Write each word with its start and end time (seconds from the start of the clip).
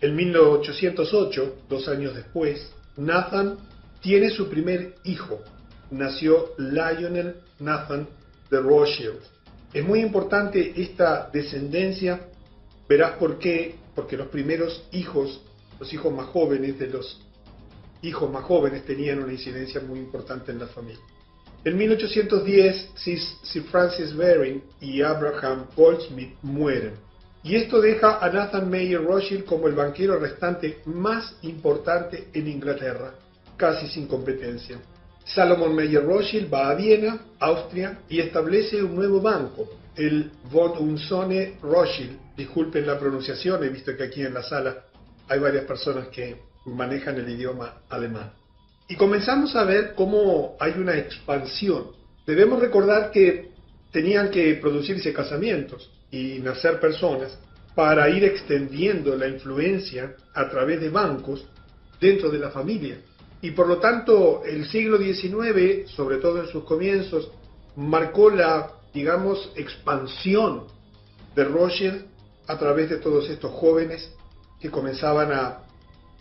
En 0.00 0.14
1808, 0.14 1.56
dos 1.68 1.88
años 1.88 2.14
después, 2.14 2.70
Nathan 2.96 3.58
tiene 4.00 4.30
su 4.30 4.48
primer 4.48 4.94
hijo. 5.04 5.40
Nació 5.90 6.54
Lionel 6.58 7.36
Nathan 7.58 8.08
de 8.50 8.60
Rothschild. 8.60 9.20
Es 9.72 9.84
muy 9.84 10.00
importante 10.00 10.72
esta 10.80 11.28
descendencia. 11.32 12.20
Verás 12.88 13.12
por 13.12 13.38
qué. 13.38 13.76
Porque 13.94 14.16
los 14.16 14.28
primeros 14.28 14.84
hijos, 14.92 15.40
los 15.80 15.92
hijos 15.92 16.12
más 16.12 16.26
jóvenes 16.26 16.78
de 16.78 16.86
los 16.86 17.20
hijos 18.02 18.30
más 18.30 18.44
jóvenes 18.44 18.84
tenían 18.84 19.18
una 19.18 19.32
incidencia 19.32 19.80
muy 19.80 19.98
importante 19.98 20.52
en 20.52 20.60
la 20.60 20.68
familia. 20.68 21.02
En 21.64 21.76
1810, 21.76 22.90
Sir 22.94 23.64
Francis 23.64 24.16
Baring 24.16 24.62
y 24.80 25.02
Abraham 25.02 25.66
Goldsmith 25.76 26.34
mueren. 26.42 26.94
Y 27.42 27.54
esto 27.54 27.80
deja 27.80 28.18
a 28.18 28.30
Nathan 28.30 28.70
Mayer 28.70 29.02
Rothschild 29.02 29.44
como 29.44 29.68
el 29.68 29.74
banquero 29.74 30.18
restante 30.18 30.80
más 30.86 31.36
importante 31.42 32.28
en 32.32 32.48
Inglaterra, 32.48 33.14
casi 33.56 33.86
sin 33.88 34.06
competencia. 34.06 34.78
Salomon 35.24 35.74
Mayer 35.74 36.04
Rothschild 36.04 36.52
va 36.52 36.70
a 36.70 36.74
Viena, 36.74 37.20
Austria, 37.38 38.00
y 38.08 38.20
establece 38.20 38.82
un 38.82 38.96
nuevo 38.96 39.20
banco, 39.20 39.68
el 39.94 40.30
von 40.50 40.72
Unsone 40.78 41.58
Rothschild. 41.62 42.18
Disculpen 42.36 42.86
la 42.86 42.98
pronunciación, 42.98 43.62
he 43.62 43.68
visto 43.68 43.96
que 43.96 44.04
aquí 44.04 44.22
en 44.22 44.34
la 44.34 44.42
sala 44.42 44.84
hay 45.28 45.38
varias 45.38 45.64
personas 45.64 46.08
que 46.08 46.36
manejan 46.64 47.16
el 47.18 47.28
idioma 47.28 47.82
alemán. 47.88 48.32
Y 48.88 48.96
comenzamos 48.96 49.54
a 49.54 49.64
ver 49.64 49.94
cómo 49.94 50.56
hay 50.58 50.72
una 50.72 50.96
expansión. 50.96 51.88
Debemos 52.26 52.60
recordar 52.60 53.10
que 53.10 53.50
tenían 53.92 54.30
que 54.30 54.54
producirse 54.54 55.12
casamientos 55.12 55.90
y 56.10 56.38
nacer 56.40 56.80
personas 56.80 57.38
para 57.74 58.08
ir 58.10 58.24
extendiendo 58.24 59.16
la 59.16 59.28
influencia 59.28 60.16
a 60.34 60.48
través 60.48 60.80
de 60.80 60.90
bancos 60.90 61.46
dentro 62.00 62.30
de 62.30 62.38
la 62.38 62.50
familia. 62.50 62.98
Y 63.40 63.52
por 63.52 63.68
lo 63.68 63.78
tanto 63.78 64.42
el 64.44 64.66
siglo 64.68 64.98
XIX, 64.98 65.88
sobre 65.90 66.16
todo 66.16 66.42
en 66.42 66.48
sus 66.48 66.64
comienzos, 66.64 67.30
marcó 67.76 68.30
la, 68.30 68.72
digamos, 68.92 69.52
expansión 69.54 70.64
de 71.36 71.44
Rothschild 71.44 72.06
a 72.48 72.58
través 72.58 72.90
de 72.90 72.96
todos 72.96 73.28
estos 73.30 73.52
jóvenes 73.52 74.12
que 74.60 74.70
comenzaban 74.70 75.32
a 75.32 75.58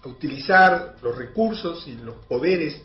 utilizar 0.06 0.96
los 1.02 1.18
recursos 1.18 1.88
y 1.88 1.96
los 1.96 2.16
poderes 2.28 2.80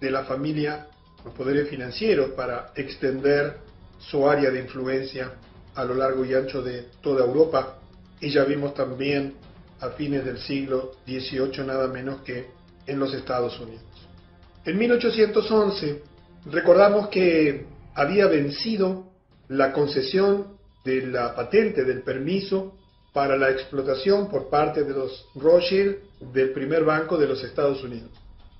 de 0.00 0.10
la 0.10 0.24
familia, 0.24 0.88
los 1.24 1.34
poderes 1.34 1.68
financieros, 1.68 2.30
para 2.30 2.72
extender 2.74 3.58
su 4.10 4.28
área 4.28 4.50
de 4.50 4.60
influencia 4.60 5.32
a 5.74 5.84
lo 5.84 5.94
largo 5.94 6.24
y 6.24 6.34
ancho 6.34 6.62
de 6.62 6.88
toda 7.00 7.24
Europa. 7.24 7.78
Y 8.20 8.30
ya 8.30 8.44
vimos 8.44 8.74
también 8.74 9.34
a 9.80 9.90
fines 9.90 10.24
del 10.24 10.38
siglo 10.38 10.92
XVIII 11.06 11.64
nada 11.66 11.88
menos 11.88 12.22
que 12.22 12.46
en 12.86 12.98
los 12.98 13.12
Estados 13.14 13.58
Unidos. 13.60 13.82
En 14.64 14.78
1811 14.78 16.02
recordamos 16.46 17.08
que 17.08 17.66
había 17.94 18.26
vencido 18.26 19.06
la 19.48 19.72
concesión 19.72 20.56
de 20.84 21.06
la 21.06 21.34
patente 21.34 21.84
del 21.84 22.02
permiso 22.02 22.74
para 23.12 23.36
la 23.36 23.50
explotación 23.50 24.30
por 24.30 24.48
parte 24.48 24.84
de 24.84 24.92
los 24.92 25.26
Rothschild 25.34 25.96
del 26.32 26.52
primer 26.52 26.84
banco 26.84 27.18
de 27.18 27.26
los 27.26 27.42
Estados 27.44 27.82
Unidos. 27.82 28.10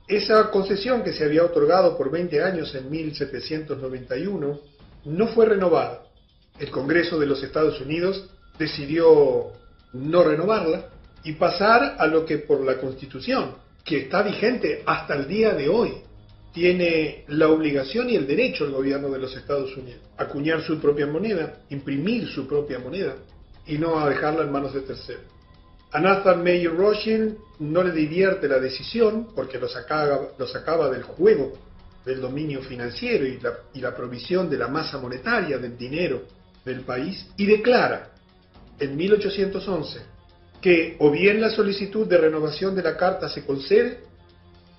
Esa 0.08 0.50
concesión 0.50 1.02
que 1.02 1.12
se 1.12 1.24
había 1.24 1.44
otorgado 1.44 1.96
por 1.96 2.10
20 2.10 2.42
años 2.42 2.74
en 2.74 2.90
1791 2.90 4.60
no 5.04 5.28
fue 5.28 5.46
renovada. 5.46 6.02
El 6.58 6.70
Congreso 6.70 7.18
de 7.18 7.26
los 7.26 7.42
Estados 7.42 7.80
Unidos 7.80 8.28
decidió 8.58 9.52
no 9.92 10.22
renovarla 10.22 10.88
y 11.24 11.32
pasar 11.32 11.96
a 11.98 12.06
lo 12.06 12.24
que 12.24 12.38
por 12.38 12.60
la 12.64 12.78
Constitución, 12.78 13.54
que 13.84 14.02
está 14.02 14.22
vigente 14.22 14.82
hasta 14.86 15.14
el 15.14 15.26
día 15.26 15.54
de 15.54 15.68
hoy, 15.68 15.92
tiene 16.52 17.24
la 17.28 17.48
obligación 17.48 18.10
y 18.10 18.16
el 18.16 18.26
derecho 18.26 18.64
el 18.64 18.72
gobierno 18.72 19.08
de 19.08 19.18
los 19.18 19.34
Estados 19.34 19.74
Unidos 19.76 20.02
acuñar 20.22 20.62
su 20.62 20.78
propia 20.80 21.06
moneda, 21.06 21.60
imprimir 21.70 22.28
su 22.28 22.46
propia 22.46 22.78
moneda 22.78 23.16
y 23.66 23.78
no 23.78 23.98
a 23.98 24.08
dejarla 24.08 24.42
en 24.42 24.52
manos 24.52 24.74
de 24.74 24.82
terceros. 24.82 25.24
A 25.92 26.00
Nathan 26.00 26.42
Mayer 26.42 26.72
no 27.58 27.82
le 27.82 27.92
divierte 27.92 28.48
la 28.48 28.58
decisión 28.58 29.28
porque 29.34 29.58
lo 29.58 29.68
sacaba, 29.68 30.28
lo 30.38 30.46
sacaba 30.46 30.88
del 30.88 31.02
juego 31.02 31.52
del 32.04 32.20
dominio 32.20 32.62
financiero 32.62 33.26
y 33.26 33.38
la, 33.38 33.54
y 33.72 33.80
provisión 33.94 34.50
de 34.50 34.58
la 34.58 34.68
masa 34.68 34.98
monetaria, 34.98 35.58
del 35.58 35.76
dinero 35.76 36.22
del 36.64 36.80
país, 36.80 37.26
y 37.36 37.46
declara 37.46 38.10
en 38.78 38.96
1811 38.96 40.00
que 40.60 40.96
o 41.00 41.10
bien 41.10 41.40
la 41.40 41.50
solicitud 41.50 42.06
de 42.06 42.18
renovación 42.18 42.74
de 42.74 42.82
la 42.82 42.96
carta 42.96 43.28
se 43.28 43.44
concede, 43.44 44.00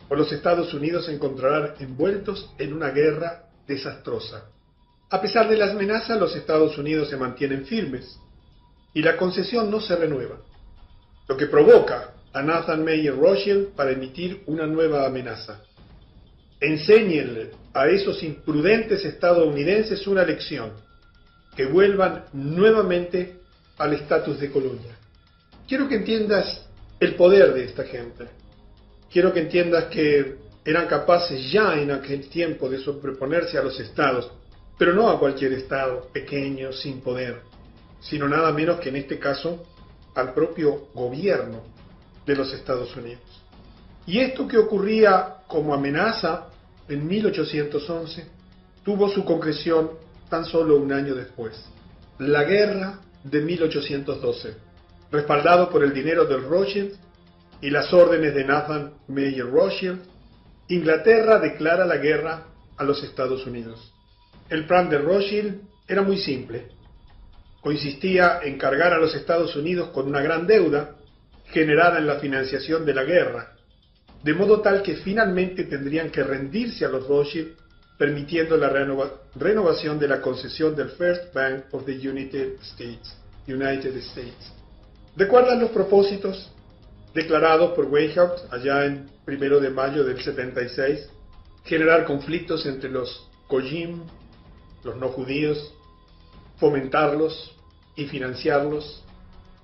o 0.10 0.16
los 0.16 0.32
Estados 0.32 0.74
Unidos 0.74 1.06
se 1.06 1.14
encontrarán 1.14 1.74
envueltos 1.80 2.50
en 2.58 2.74
una 2.74 2.90
guerra 2.90 3.50
desastrosa. 3.68 4.46
A 5.10 5.22
pesar 5.22 5.50
de 5.50 5.58
las 5.58 5.72
amenazas, 5.72 6.20
los 6.20 6.36
Estados 6.36 6.78
Unidos 6.78 7.10
se 7.10 7.18
mantienen 7.18 7.66
firmes 7.66 8.18
y 8.94 9.02
la 9.02 9.18
concesión 9.18 9.70
no 9.70 9.82
se 9.82 9.96
renueva, 9.96 10.38
lo 11.28 11.38
que 11.38 11.48
provoca 11.48 12.14
a 12.34 12.42
Nathan 12.42 12.84
Mayer 12.84 13.16
Rothschild 13.16 13.70
para 13.76 13.92
emitir 13.92 14.44
una 14.48 14.66
nueva 14.66 15.06
amenaza. 15.06 15.62
Enséñenle 16.63 17.51
a 17.74 17.88
esos 17.88 18.24
imprudentes 18.24 19.03
estadounidenses 19.06 20.07
una 20.07 20.24
lección, 20.24 20.72
que 21.56 21.66
vuelvan 21.66 22.25
nuevamente 22.34 23.35
al 23.78 23.94
estatus 23.94 24.40
de 24.40 24.50
colonia. 24.50 24.97
Quiero 25.68 25.88
que 25.88 25.96
entiendas 25.96 26.68
el 27.00 27.16
poder 27.16 27.53
de 27.53 27.66
esta 27.66 27.84
gente. 27.84 28.28
Quiero 29.12 29.34
que 29.34 29.41
entiendas 29.41 29.85
que 29.85 30.38
eran 30.66 30.88
capaces 30.88 31.51
ya 31.51 31.79
en 31.79 31.91
aquel 31.91 32.29
tiempo 32.29 32.69
de 32.69 32.80
sobreponerse 32.80 33.57
a 33.57 33.63
los 33.63 33.80
estados, 33.80 34.31
pero 34.78 34.94
no 34.94 35.09
a 35.09 35.19
cualquier 35.19 35.53
estado 35.53 36.07
pequeño, 36.13 36.72
sin 36.72 37.01
poder 37.01 37.41
sino 38.03 38.28
nada 38.28 38.51
menos 38.51 38.80
que 38.80 38.90
en 38.90 38.97
este 38.97 39.18
caso 39.18 39.63
al 40.16 40.34
propio 40.34 40.88
gobierno 40.94 41.63
de 42.25 42.35
los 42.35 42.53
Estados 42.53 42.95
Unidos. 42.95 43.22
Y 44.06 44.19
esto 44.19 44.47
que 44.47 44.57
ocurría 44.57 45.38
como 45.47 45.74
amenaza 45.74 46.50
en 46.90 47.08
1811 47.08 48.26
tuvo 48.84 49.10
su 49.10 49.24
concreción 49.24 49.92
tan 50.30 50.46
solo 50.46 50.78
un 50.78 50.92
año 50.92 51.16
después. 51.16 51.66
La 52.20 52.44
guerra 52.44 53.00
de 53.24 53.42
1812, 53.42 54.56
respaldado 55.12 55.70
por 55.70 55.84
el 55.84 55.94
dinero 55.94 56.26
del 56.26 56.44
Rothschild 56.44 56.94
y 57.62 57.70
las 57.70 57.94
órdenes 57.94 58.36
de 58.36 58.44
Nathan 58.44 58.94
Mayer 59.08 59.50
Rothschild, 59.50 60.02
Inglaterra 60.68 61.40
declara 61.40 61.86
la 61.86 61.98
guerra 61.98 62.48
a 62.78 62.84
los 62.84 63.04
Estados 63.04 63.46
Unidos. 63.46 63.94
El 64.50 64.66
plan 64.66 64.90
de 64.90 64.98
Rothschild 64.98 65.62
era 65.88 66.02
muy 66.02 66.18
simple, 66.18 66.68
consistía 67.62 68.40
en 68.44 68.58
cargar 68.58 68.94
a 68.94 68.98
los 68.98 69.16
Estados 69.16 69.56
Unidos 69.56 69.90
con 69.90 70.08
una 70.08 70.22
gran 70.22 70.46
deuda 70.46 70.96
generada 71.46 72.00
en 72.00 72.08
la 72.08 72.20
financiación 72.20 72.86
de 72.86 72.94
la 72.94 73.04
guerra, 73.04 73.53
de 74.24 74.34
modo 74.34 74.62
tal 74.62 74.82
que 74.82 74.96
finalmente 74.96 75.66
tendrían 75.66 76.10
que 76.10 76.24
rendirse 76.24 76.86
a 76.86 76.90
los 76.90 77.08
Rothschild, 77.08 77.56
permitiendo 77.98 78.58
la 78.58 78.70
renovación 79.36 80.00
de 80.00 80.08
la 80.08 80.22
concesión 80.22 80.76
del 80.76 80.90
First 80.90 81.34
Bank 81.34 81.66
of 81.72 81.86
the 81.86 81.94
United 81.94 82.60
States. 82.62 83.16
United 83.48 83.96
States. 83.98 84.54
¿Recuerdan 85.16 85.60
los 85.60 85.72
propósitos 85.72 86.50
declarados 87.14 87.74
por 87.74 87.86
Weishaupt 87.86 88.52
allá 88.52 88.86
en 88.86 89.10
primero 89.26 89.60
de 89.60 89.70
mayo 89.70 90.04
del 90.04 90.22
76? 90.22 91.10
Generar 91.66 92.06
conflictos 92.06 92.66
entre 92.66 92.90
los 92.90 93.30
Kojim, 93.48 94.04
los 94.84 94.96
no 94.98 95.10
judíos, 95.10 95.74
fomentarlos 96.58 97.56
y 97.96 98.06
financiarlos, 98.06 99.04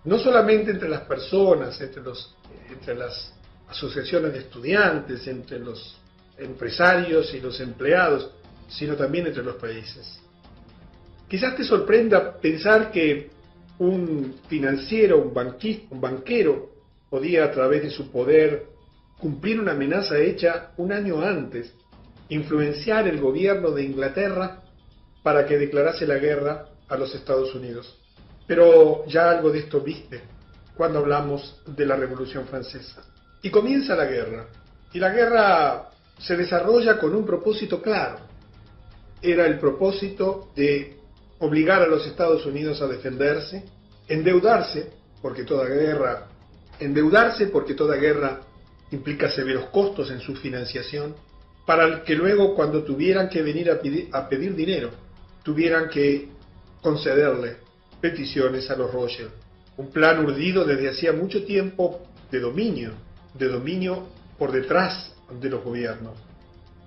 no 0.04 0.20
solamente 0.20 0.72
entre 0.72 0.90
las 0.90 1.02
personas, 1.02 1.80
entre, 1.82 2.04
los, 2.04 2.36
entre 2.70 2.96
las 2.96 3.34
asociaciones 3.70 4.34
de 4.34 4.40
estudiantes, 4.40 5.28
entre 5.28 5.60
los 5.60 5.98
empresarios 6.38 7.34
y 7.34 7.40
los 7.40 7.60
empleados, 7.60 8.32
sino 8.68 8.96
también 8.96 9.28
entre 9.28 9.44
los 9.44 9.56
países. 9.56 10.20
Quizás 11.28 11.56
te 11.56 11.64
sorprenda 11.64 12.38
pensar 12.38 12.92
que 12.92 13.30
un 13.78 14.36
financiero, 14.48 15.20
un, 15.20 15.34
un 15.90 16.02
banquero, 16.02 16.70
podía 17.10 17.46
a 17.46 17.52
través 17.52 17.84
de 17.84 17.90
su 17.90 18.12
poder 18.12 18.68
cumplir 19.20 19.60
una 19.60 19.74
amenaza 19.74 20.18
hecha 20.18 20.72
un 20.78 20.92
año 20.92 21.22
antes, 21.22 21.74
influenciar 22.30 23.08
el 23.08 23.20
gobierno 23.20 23.72
de 23.72 23.84
Inglaterra 23.84 24.64
para 25.24 25.46
que 25.46 25.58
declarase 25.58 26.08
la 26.08 26.18
guerra 26.18 26.66
a 26.88 26.98
los 26.98 27.14
Estados 27.14 27.54
Unidos. 27.54 27.98
Pero 28.48 29.06
ya 29.08 29.30
algo 29.30 29.52
de 29.52 29.60
esto 29.60 29.82
viste 29.82 30.22
cuando 30.76 31.00
hablamos 31.00 31.62
de 31.66 31.86
la 31.86 31.96
Revolución 31.96 32.46
Francesa. 32.48 33.04
Y 33.42 33.50
comienza 33.50 33.96
la 33.96 34.06
guerra. 34.06 34.48
Y 34.94 35.00
la 35.00 35.10
guerra 35.10 35.90
se 36.18 36.36
desarrolla 36.36 36.98
con 36.98 37.16
un 37.16 37.26
propósito 37.26 37.82
claro. 37.82 38.20
Era 39.22 39.46
el 39.46 39.60
propósito 39.60 40.50
de 40.56 40.98
obligar 41.40 41.82
a 41.82 41.88
los 41.88 42.06
Estados 42.06 42.46
Unidos 42.46 42.82
a 42.82 42.88
defenderse, 42.88 43.64
endeudarse, 44.08 44.92
porque 45.22 45.44
toda 45.44 45.66
guerra 45.66 46.28
endeudarse 46.80 47.48
porque 47.48 47.74
toda 47.74 47.98
guerra 47.98 48.42
implica 48.92 49.30
severos 49.30 49.66
costos 49.66 50.10
en 50.12 50.20
su 50.20 50.36
financiación, 50.36 51.16
para 51.66 52.04
que 52.04 52.16
luego 52.16 52.56
cuando 52.56 52.84
tuvieran 52.84 53.30
que 53.30 53.44
venir 53.44 53.70
a 53.70 53.80
pedir, 53.80 54.56
dinero, 54.56 54.90
tuvieran 55.44 55.90
que 55.90 56.30
concederle 56.82 57.58
peticiones 58.02 58.70
a 58.72 58.76
los 58.76 58.92
Rothschild. 58.92 59.30
Un 59.78 59.92
plan 59.92 60.26
urdido 60.26 60.66
desde 60.66 60.90
hacía 60.90 61.14
mucho 61.14 61.44
tiempo 61.44 62.02
de 62.32 62.40
dominio, 62.40 62.94
de 63.34 63.48
dominio 63.48 64.08
por 64.38 64.52
detrás 64.52 65.14
de 65.40 65.50
los 65.50 65.64
gobiernos. 65.64 66.18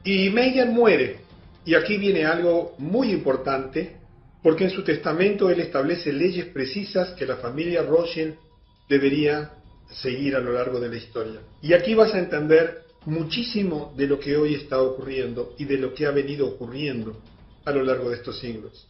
Y 0.05 0.31
Meyer 0.31 0.69
muere, 0.69 1.21
y 1.65 1.75
aquí 1.75 1.97
viene 1.97 2.25
algo 2.25 2.75
muy 2.79 3.11
importante, 3.11 3.97
porque 4.43 4.65
en 4.65 4.71
su 4.71 4.83
testamento 4.83 5.49
él 5.51 5.61
establece 5.61 6.13
leyes 6.13 6.47
precisas 6.47 7.11
que 7.11 7.27
la 7.27 7.37
familia 7.37 7.83
Rothschild 7.83 8.35
debería 8.89 9.53
seguir 9.91 10.35
a 10.35 10.41
lo 10.41 10.53
largo 10.53 10.81
de 10.81 10.89
la 10.89 10.97
historia. 10.97 11.41
Y 11.61 11.73
aquí 11.73 11.95
vas 11.95 12.15
a 12.15 12.19
entender 12.19 12.83
muchísimo 13.07 13.95
de 13.97 14.07
lo 14.07 14.19
que 14.19 14.37
hoy 14.37 14.55
está 14.55 14.81
ocurriendo 14.81 15.55
y 15.59 15.65
de 15.65 15.79
lo 15.79 15.95
que 15.95 16.07
ha 16.07 16.11
venido 16.11 16.49
ocurriendo 16.49 17.17
a 17.65 17.71
lo 17.71 17.83
largo 17.83 18.11
de 18.11 18.17
estos 18.17 18.39
siglos. 18.39 18.89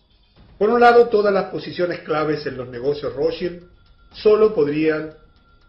Por 0.58 0.70
un 0.70 0.80
lado, 0.80 1.08
todas 1.08 1.32
las 1.32 1.46
posiciones 1.46 2.00
claves 2.00 2.46
en 2.46 2.56
los 2.56 2.68
negocios 2.68 3.14
Rothschild 3.14 3.64
solo 4.12 4.54
podrían, 4.54 5.14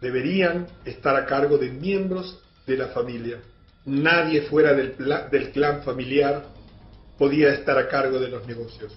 deberían 0.04 0.66
estar 0.84 1.16
a 1.16 1.24
cargo 1.24 1.56
de 1.56 1.70
miembros 1.70 2.38
de 2.66 2.76
la 2.76 2.88
familia. 2.88 3.38
Nadie 3.86 4.42
fuera 4.42 4.74
del, 4.74 5.50
clan 5.50 5.82
familiar 5.82 6.44
podía 7.16 7.54
estar 7.54 7.78
a 7.78 7.88
cargo 7.88 8.20
de 8.20 8.28
los 8.28 8.46
negocios. 8.46 8.92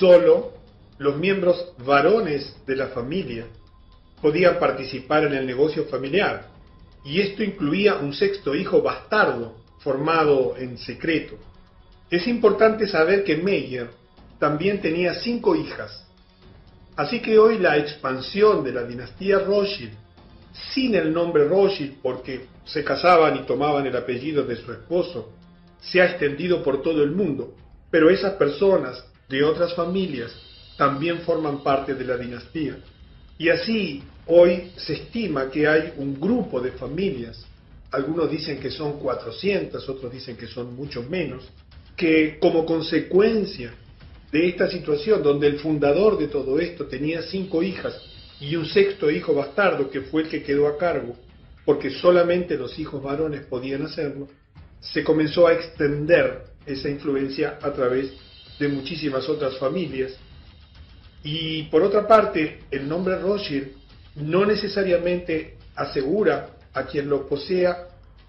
Solo 0.00 0.54
los 0.98 1.16
miembros 1.16 1.74
varones 1.86 2.56
de 2.66 2.74
la 2.74 2.88
familia 2.88 3.46
podían 4.20 4.58
participar 4.58 5.24
en 5.24 5.34
el 5.34 5.46
negocio 5.46 5.84
familiar, 5.84 6.48
y 7.04 7.20
esto 7.20 7.44
incluía 7.44 7.94
un 7.98 8.12
sexto 8.12 8.56
hijo 8.56 8.82
bastardo 8.82 9.58
formado 9.78 10.56
en 10.58 10.76
secreto. 10.76 11.38
Es 12.10 12.26
importante 12.26 12.88
saber 12.88 13.22
que 13.22 13.36
Meyer 13.36 13.90
también 14.40 14.80
tenía 14.80 15.14
cinco 15.14 15.54
hijas, 15.54 16.04
así 16.98 17.20
que 17.20 17.38
hoy 17.38 17.58
la 17.58 17.78
expansión 17.78 18.64
de 18.64 18.72
la 18.72 18.82
dinastía 18.82 19.38
Rothschild, 19.38 19.92
sin 20.74 20.96
el 20.96 21.12
nombre 21.12 21.46
Rothschild 21.46 21.98
porque 22.02 22.46
se 22.64 22.82
casaban 22.82 23.36
y 23.36 23.46
tomaban 23.46 23.86
el 23.86 23.96
apellido 23.96 24.44
de 24.44 24.56
su 24.56 24.72
esposo, 24.72 25.32
se 25.80 26.02
ha 26.02 26.06
extendido 26.06 26.60
por 26.62 26.82
todo 26.82 27.04
el 27.04 27.12
mundo, 27.12 27.54
pero 27.88 28.10
esas 28.10 28.32
personas 28.34 29.04
de 29.28 29.44
otras 29.44 29.74
familias 29.74 30.32
también 30.76 31.20
forman 31.20 31.62
parte 31.62 31.94
de 31.94 32.04
la 32.04 32.16
dinastía. 32.16 32.78
Y 33.38 33.48
así, 33.48 34.02
hoy 34.26 34.72
se 34.76 34.94
estima 34.94 35.50
que 35.50 35.68
hay 35.68 35.92
un 35.98 36.20
grupo 36.20 36.60
de 36.60 36.72
familias, 36.72 37.46
algunos 37.92 38.28
dicen 38.28 38.58
que 38.58 38.72
son 38.72 38.98
400, 38.98 39.88
otros 39.88 40.12
dicen 40.12 40.36
que 40.36 40.48
son 40.48 40.74
mucho 40.74 41.04
menos, 41.04 41.48
que 41.96 42.38
como 42.40 42.66
consecuencia 42.66 43.72
de 44.32 44.48
esta 44.48 44.70
situación, 44.70 45.22
donde 45.22 45.46
el 45.46 45.58
fundador 45.58 46.18
de 46.18 46.28
todo 46.28 46.58
esto 46.58 46.86
tenía 46.86 47.22
cinco 47.22 47.62
hijas 47.62 48.00
y 48.40 48.56
un 48.56 48.66
sexto 48.66 49.10
hijo 49.10 49.34
bastardo 49.34 49.90
que 49.90 50.02
fue 50.02 50.22
el 50.22 50.28
que 50.28 50.42
quedó 50.42 50.68
a 50.68 50.76
cargo, 50.76 51.16
porque 51.64 51.90
solamente 51.90 52.56
los 52.56 52.78
hijos 52.78 53.02
varones 53.02 53.44
podían 53.46 53.82
hacerlo, 53.82 54.28
se 54.80 55.02
comenzó 55.02 55.46
a 55.46 55.54
extender 55.54 56.44
esa 56.66 56.88
influencia 56.88 57.58
a 57.62 57.72
través 57.72 58.12
de 58.58 58.68
muchísimas 58.68 59.28
otras 59.28 59.56
familias 59.58 60.12
y 61.22 61.64
por 61.64 61.82
otra 61.82 62.06
parte, 62.06 62.60
el 62.70 62.88
nombre 62.88 63.18
Rothschild 63.18 63.68
no 64.16 64.46
necesariamente 64.46 65.56
asegura 65.74 66.50
a 66.72 66.84
quien 66.84 67.08
lo 67.08 67.28
posea 67.28 67.88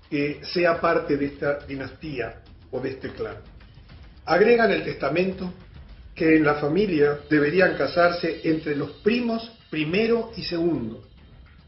que 0.09 0.41
sea 0.43 0.81
parte 0.81 1.17
de 1.17 1.25
esta 1.27 1.59
dinastía 1.59 2.41
o 2.71 2.79
de 2.79 2.89
este 2.89 3.09
clan. 3.09 3.37
Agrega 4.25 4.65
en 4.65 4.71
el 4.71 4.83
testamento 4.83 5.53
que 6.19 6.35
en 6.35 6.43
la 6.43 6.55
familia 6.55 7.21
deberían 7.29 7.77
casarse 7.77 8.41
entre 8.43 8.75
los 8.75 8.91
primos 9.03 9.53
primero 9.69 10.33
y 10.35 10.43
segundo 10.43 11.01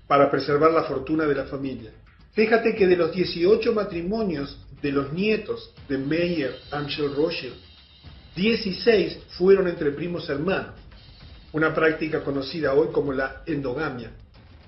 para 0.05 0.29
preservar 0.29 0.73
la 0.73 0.83
fortuna 0.83 1.25
de 1.25 1.35
la 1.35 1.45
familia. 1.45 1.91
Fíjate 2.33 2.75
que 2.75 2.85
de 2.85 2.97
los 2.97 3.13
18 3.13 3.71
matrimonios 3.71 4.59
de 4.81 4.91
los 4.91 5.13
nietos 5.13 5.73
de 5.87 5.97
Meyer 5.97 6.53
Amschel 6.69 7.15
Rothschild, 7.15 7.53
16 8.35 9.19
fueron 9.37 9.69
entre 9.69 9.91
primos 9.91 10.27
hermanos 10.29 10.75
una 11.53 11.73
práctica 11.73 12.21
conocida 12.21 12.73
hoy 12.73 12.89
como 12.91 13.13
la 13.13 13.43
endogamia. 13.45 14.11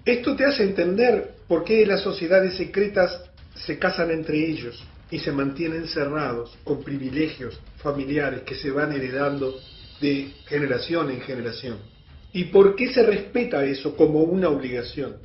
Esto 0.06 0.34
te 0.38 0.46
hace 0.46 0.64
entender 0.64 1.36
por 1.46 1.66
qué 1.66 1.86
las 1.86 2.00
sociedades 2.00 2.56
secretas 2.56 3.22
se 3.54 3.78
casan 3.78 4.12
entre 4.12 4.50
ellos 4.50 4.82
y 5.14 5.20
se 5.20 5.32
mantienen 5.32 5.88
cerrados 5.88 6.58
con 6.64 6.84
privilegios 6.84 7.60
familiares 7.78 8.42
que 8.42 8.56
se 8.56 8.72
van 8.72 8.94
heredando 8.94 9.54
de 10.02 10.34
generación 10.48 11.12
en 11.12 11.22
generación. 11.22 11.78
¿Y 12.34 12.46
por 12.46 12.76
qué 12.76 12.92
se 12.92 13.04
respeta 13.04 13.64
eso 13.64 13.96
como 13.96 14.22
una 14.22 14.50
obligación? 14.50 15.18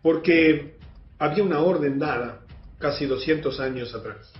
Porque 0.00 0.76
había 1.18 1.44
una 1.44 1.60
orden 1.60 1.98
dada 1.98 2.40
casi 2.78 3.04
200 3.04 3.60
años 3.60 3.94
atrás. 3.94 4.32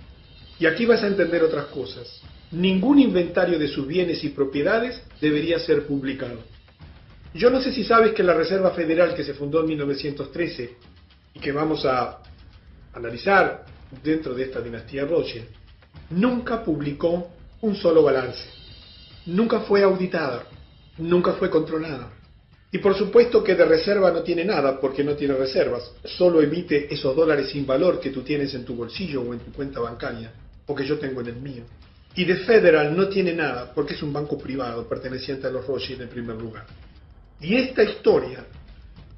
Y 0.57 0.65
aquí 0.65 0.87
vas 0.87 1.03
a 1.03 1.07
entender 1.07 1.43
otras 1.43 1.65
cosas. 1.65 2.23
Ningún 2.49 2.97
inventario 2.97 3.59
de 3.59 3.67
sus 3.67 3.85
bienes 3.85 4.23
y 4.23 4.29
propiedades 4.29 5.03
debería 5.21 5.59
ser 5.59 5.85
publicado. 5.85 6.39
Yo 7.35 7.51
no 7.51 7.61
sé 7.61 7.73
si 7.73 7.83
sabes 7.83 8.13
que 8.13 8.23
la 8.23 8.33
Reserva 8.33 8.71
Federal 8.71 9.13
que 9.13 9.23
se 9.23 9.35
fundó 9.35 9.59
en 9.59 9.67
1913 9.67 10.77
y 11.35 11.39
que 11.39 11.51
vamos 11.51 11.85
a 11.85 12.23
analizar 12.95 13.65
dentro 14.03 14.33
de 14.33 14.43
esta 14.43 14.61
dinastía 14.61 15.05
Rothschild, 15.05 15.47
nunca 16.11 16.63
publicó 16.63 17.31
un 17.61 17.75
solo 17.75 18.03
balance, 18.03 18.43
nunca 19.25 19.61
fue 19.61 19.83
auditada, 19.83 20.45
nunca 20.97 21.33
fue 21.33 21.49
controlada. 21.49 22.13
Y 22.71 22.77
por 22.77 22.95
supuesto 22.95 23.43
que 23.43 23.55
de 23.55 23.65
reserva 23.65 24.11
no 24.11 24.21
tiene 24.21 24.45
nada 24.45 24.79
porque 24.79 25.03
no 25.03 25.15
tiene 25.15 25.33
reservas, 25.33 25.91
solo 26.05 26.41
emite 26.41 26.93
esos 26.93 27.15
dólares 27.15 27.49
sin 27.49 27.65
valor 27.65 27.99
que 27.99 28.11
tú 28.11 28.21
tienes 28.21 28.53
en 28.53 28.63
tu 28.63 28.75
bolsillo 28.75 29.21
o 29.21 29.33
en 29.33 29.39
tu 29.39 29.51
cuenta 29.51 29.79
bancaria, 29.79 30.31
o 30.67 30.75
que 30.75 30.85
yo 30.85 30.99
tengo 30.99 31.21
en 31.21 31.27
el 31.27 31.37
mío. 31.37 31.63
Y 32.15 32.25
de 32.25 32.37
Federal 32.37 32.95
no 32.95 33.07
tiene 33.07 33.33
nada 33.33 33.73
porque 33.73 33.95
es 33.95 34.03
un 34.03 34.13
banco 34.13 34.37
privado 34.37 34.87
perteneciente 34.87 35.47
a 35.47 35.49
los 35.49 35.65
Rothschild 35.65 36.03
en 36.03 36.09
primer 36.09 36.35
lugar. 36.35 36.65
Y 37.41 37.55
esta 37.55 37.83
historia 37.83 38.45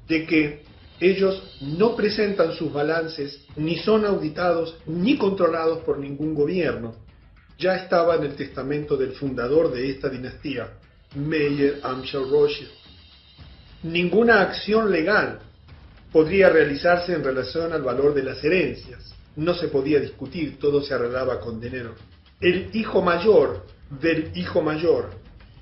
de 0.08 0.26
que 0.26 0.62
ellos 1.02 1.58
no 1.60 1.96
presentan 1.96 2.52
sus 2.52 2.72
balances, 2.72 3.44
ni 3.56 3.76
son 3.76 4.04
auditados, 4.04 4.76
ni 4.86 5.18
controlados 5.18 5.80
por 5.80 5.98
ningún 5.98 6.34
gobierno, 6.34 6.94
ya 7.58 7.76
estaba 7.76 8.16
en 8.16 8.24
el 8.24 8.36
testamento 8.36 8.96
del 8.96 9.12
fundador 9.12 9.72
de 9.72 9.90
esta 9.90 10.08
dinastía, 10.08 10.74
Meyer 11.16 11.80
Amschel 11.82 12.30
Rothschild. 12.30 12.70
Ninguna 13.82 14.42
acción 14.42 14.92
legal 14.92 15.40
podría 16.12 16.48
realizarse 16.50 17.12
en 17.12 17.24
relación 17.24 17.72
al 17.72 17.82
valor 17.82 18.14
de 18.14 18.22
las 18.22 18.42
herencias. 18.44 19.12
No 19.34 19.54
se 19.54 19.68
podía 19.68 19.98
discutir, 19.98 20.58
todo 20.58 20.82
se 20.82 20.94
arreglaba 20.94 21.40
con 21.40 21.60
dinero. 21.60 21.94
El 22.40 22.70
hijo 22.74 23.02
mayor 23.02 23.66
del 23.90 24.30
hijo 24.36 24.62
mayor 24.62 25.10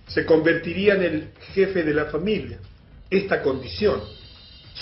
se 0.06 0.26
convertiría 0.26 0.94
en 0.97 1.02
el 1.02 1.28
jefe 1.54 1.82
de 1.82 1.94
la 1.94 2.06
familia. 2.06 2.59
Esta 3.09 3.42
condición 3.42 4.00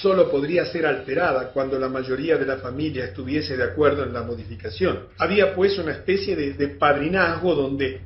solo 0.00 0.30
podría 0.30 0.64
ser 0.66 0.86
alterada 0.86 1.50
cuando 1.52 1.78
la 1.78 1.88
mayoría 1.88 2.36
de 2.36 2.46
la 2.46 2.58
familia 2.58 3.04
estuviese 3.04 3.56
de 3.56 3.64
acuerdo 3.64 4.04
en 4.04 4.12
la 4.12 4.22
modificación. 4.22 5.06
Había 5.18 5.54
pues 5.54 5.78
una 5.78 5.92
especie 5.92 6.36
de, 6.36 6.68
padrinazgo 6.68 7.54
donde 7.54 8.00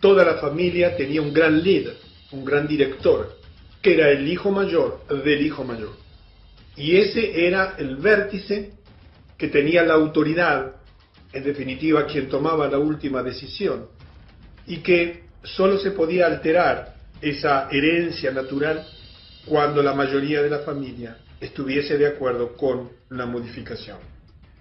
toda 0.00 0.24
la 0.24 0.34
familia 0.34 0.96
tenía 0.96 1.22
un 1.22 1.32
gran 1.32 1.62
líder, 1.62 1.96
un 2.32 2.44
gran 2.44 2.66
director, 2.66 3.36
que 3.80 3.94
era 3.94 4.10
el 4.10 4.26
hijo 4.26 4.50
mayor 4.50 5.06
del 5.24 5.42
hijo 5.46 5.64
mayor. 5.64 5.94
Y 6.76 6.96
ese 6.96 7.46
era 7.46 7.74
el 7.78 7.96
vértice 7.96 8.72
que 9.38 9.48
tenía 9.48 9.82
la 9.82 9.94
autoridad, 9.94 10.76
en 11.32 11.44
definitiva 11.44 12.06
quien 12.06 12.28
tomaba 12.28 12.68
la 12.68 12.78
última 12.78 13.22
decisión, 13.22 13.86
y 14.66 14.78
que 14.78 15.24
solo 15.42 15.78
se 15.78 15.92
podía 15.92 16.26
alterar 16.26 16.96
esa 17.20 17.68
herencia 17.70 18.30
natural 18.32 18.84
cuando 19.46 19.82
la 19.82 19.94
mayoría 19.94 20.42
de 20.42 20.50
la 20.50 20.58
familia 20.60 21.18
estuviese 21.40 21.98
de 21.98 22.06
acuerdo 22.06 22.56
con 22.56 22.90
la 23.10 23.26
modificación. 23.26 23.98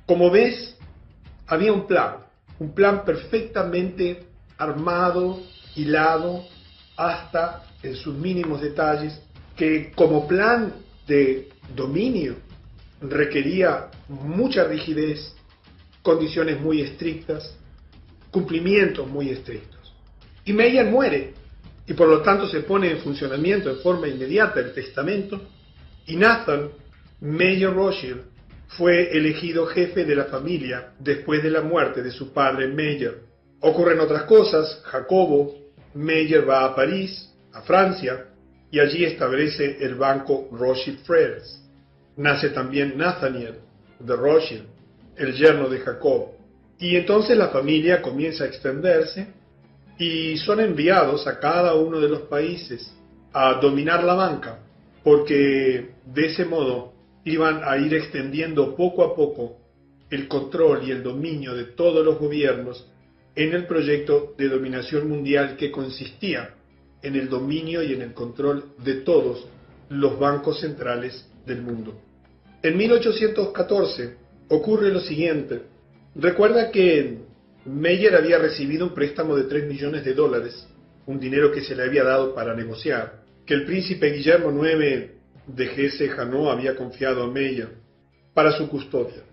Como 0.06 0.30
ves, 0.30 0.76
había 1.48 1.74
un 1.74 1.88
plan, 1.88 2.18
un 2.60 2.74
plan 2.74 3.06
perfectamente 3.06 4.26
armado, 4.58 5.42
hilado, 5.76 6.44
hasta 6.98 7.64
en 7.84 7.96
sus 7.96 8.16
mínimos 8.16 8.62
detalles, 8.62 9.22
que 9.56 9.92
como 9.96 10.28
plan 10.28 10.74
de 11.08 11.50
dominio 11.76 12.36
requería 13.02 13.90
mucha 14.08 14.64
rigidez, 14.66 15.34
condiciones 16.02 16.60
muy 16.60 16.82
estrictas, 16.82 17.56
cumplimientos 18.32 19.08
muy 19.08 19.30
estrictos. 19.30 19.94
Y 20.46 20.54
Meyer 20.54 20.86
muere 20.86 21.34
y 21.88 21.94
por 21.94 22.08
lo 22.08 22.22
tanto 22.22 22.48
se 22.48 22.62
pone 22.62 22.92
en 22.92 23.00
funcionamiento 23.00 23.70
en 23.70 23.78
forma 23.78 24.08
inmediata 24.08 24.60
el 24.60 24.74
testamento 24.74 25.42
y 26.08 26.16
Nathan 26.16 26.70
Meyer 27.22 27.74
Rothschild 27.74 28.22
fue 28.68 29.18
elegido 29.18 29.66
jefe 29.68 30.06
de 30.06 30.16
la 30.16 30.26
familia 30.26 30.94
después 31.00 31.42
de 31.42 31.50
la 31.50 31.62
muerte 31.62 32.04
de 32.04 32.12
su 32.12 32.34
padre 32.34 32.68
Meyer. 32.68 33.22
Ocurren 33.62 34.00
otras 34.00 34.24
cosas, 34.24 34.82
Jacobo 34.84 35.56
Meyer 35.94 36.48
va 36.48 36.66
a 36.66 36.76
París, 36.76 37.34
a 37.54 37.62
Francia, 37.62 38.26
y 38.70 38.80
allí 38.80 39.06
establece 39.06 39.78
el 39.80 39.96
banco 39.96 40.50
Rothschild 40.52 41.00
Frères. 41.06 41.62
Nace 42.18 42.50
también 42.50 42.98
Nathaniel 42.98 43.56
de 44.00 44.16
Rothschild, 44.16 44.66
el 45.16 45.34
yerno 45.34 45.70
de 45.70 45.80
Jacob. 45.80 46.32
Y 46.80 46.98
entonces 46.98 47.38
la 47.38 47.50
familia 47.50 48.02
comienza 48.02 48.44
a 48.44 48.48
extenderse 48.48 49.28
y 49.98 50.38
son 50.38 50.60
enviados 50.60 51.26
a 51.26 51.40
cada 51.40 51.76
uno 51.76 52.02
de 52.02 52.10
los 52.10 52.22
países 52.24 52.94
a 53.32 53.54
dominar 53.54 54.04
la 54.04 54.16
banca, 54.16 54.60
porque 55.04 55.95
de 56.06 56.28
ese 56.28 56.46
modo 56.46 56.94
iban 57.24 57.62
a 57.64 57.78
ir 57.78 57.94
extendiendo 57.94 58.76
poco 58.76 59.04
a 59.04 59.16
poco 59.16 59.58
el 60.10 60.28
control 60.28 60.88
y 60.88 60.92
el 60.92 61.04
dominio 61.04 61.56
de 61.56 61.66
todos 61.66 62.06
los 62.06 62.20
gobiernos 62.20 62.88
en 63.36 63.54
el 63.54 63.66
proyecto 63.66 64.34
de 64.38 64.48
dominación 64.48 65.10
mundial 65.10 65.58
que 65.58 65.72
consistía 65.72 66.54
en 67.02 67.16
el 67.16 67.30
dominio 67.30 67.84
y 67.84 67.94
en 67.94 68.02
el 68.02 68.14
control 68.14 68.66
de 68.84 68.96
todos 68.96 69.48
los 69.90 70.18
bancos 70.18 70.60
centrales 70.60 71.28
del 71.46 71.62
mundo. 71.62 72.00
En 72.62 72.78
1814 72.78 74.16
ocurre 74.50 74.92
lo 74.92 75.00
siguiente. 75.00 75.62
Recuerda 76.16 76.72
que 76.72 77.20
Meyer 77.66 78.16
había 78.16 78.38
recibido 78.38 78.88
un 78.88 78.94
préstamo 78.94 79.36
de 79.36 79.44
3 79.44 79.68
millones 79.68 80.06
de 80.06 80.14
dólares, 80.14 80.68
un 81.08 81.20
dinero 81.20 81.52
que 81.52 81.62
se 81.62 81.76
le 81.76 81.84
había 81.84 82.04
dado 82.04 82.34
para 82.34 82.56
negociar, 82.56 83.24
que 83.46 83.54
el 83.54 83.66
príncipe 83.66 84.12
Guillermo 84.12 84.52
IX 84.66 85.15
de 85.48 85.66
Hesse-Hanau 85.66 86.50
había 86.50 86.76
confiado 86.76 87.24
a 87.24 87.32
Meyer 87.32 87.70
para 88.34 88.52
su 88.52 88.68
custodia. 88.68 89.24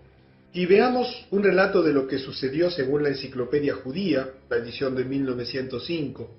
Y 0.53 0.65
veamos 0.65 1.27
un 1.31 1.43
relato 1.43 1.81
de 1.81 1.93
lo 1.93 2.07
que 2.07 2.19
sucedió 2.19 2.69
según 2.69 3.03
la 3.03 3.09
Enciclopedia 3.09 3.75
Judía, 3.75 4.29
la 4.49 4.57
edición 4.57 4.95
de 4.95 5.03
1905, 5.03 6.29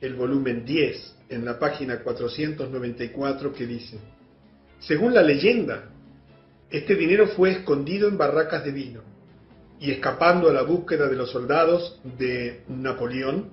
el 0.00 0.14
volumen 0.14 0.64
10, 0.64 1.16
en 1.28 1.44
la 1.44 1.58
página 1.58 2.00
494, 2.00 3.52
que 3.52 3.66
dice, 3.66 3.98
según 4.80 5.14
la 5.14 5.22
leyenda, 5.22 5.90
este 6.70 6.96
dinero 6.96 7.28
fue 7.28 7.52
escondido 7.52 8.08
en 8.08 8.18
barracas 8.18 8.64
de 8.64 8.72
vino, 8.72 9.02
y 9.78 9.92
escapando 9.92 10.48
a 10.48 10.52
la 10.52 10.62
búsqueda 10.62 11.08
de 11.08 11.16
los 11.16 11.30
soldados 11.30 12.00
de 12.18 12.62
Napoleón, 12.68 13.50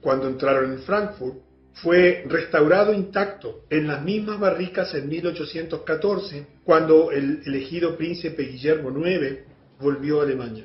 cuando 0.00 0.28
entraron 0.28 0.72
en 0.72 0.78
Frankfurt, 0.80 1.38
fue 1.74 2.24
restaurado 2.28 2.92
intacto 2.92 3.64
en 3.68 3.88
las 3.88 4.02
mismas 4.02 4.38
barricas 4.38 4.94
en 4.94 5.08
1814, 5.08 6.46
cuando 6.62 7.10
el 7.10 7.42
elegido 7.44 7.96
príncipe 7.96 8.44
Guillermo 8.44 8.90
IX 8.90 9.38
volvió 9.80 10.20
a 10.20 10.24
Alemania. 10.24 10.64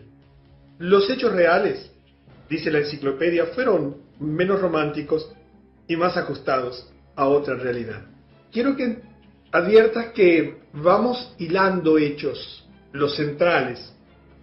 Los 0.78 1.10
hechos 1.10 1.34
reales, 1.34 1.92
dice 2.50 2.72
la 2.72 2.80
enciclopedia, 2.80 3.48
fueron 3.48 3.98
menos 4.20 4.62
románticos 4.62 5.32
y 5.88 5.96
más 5.96 6.16
ajustados 6.16 6.88
a 7.16 7.28
otra 7.28 7.56
realidad. 7.56 8.06
Quiero 8.52 8.76
que 8.76 9.00
adviertas 9.52 10.14
que 10.14 10.60
vamos 10.74 11.36
hilando 11.40 11.98
hechos, 11.98 12.68
los 12.92 13.16
centrales, 13.16 13.94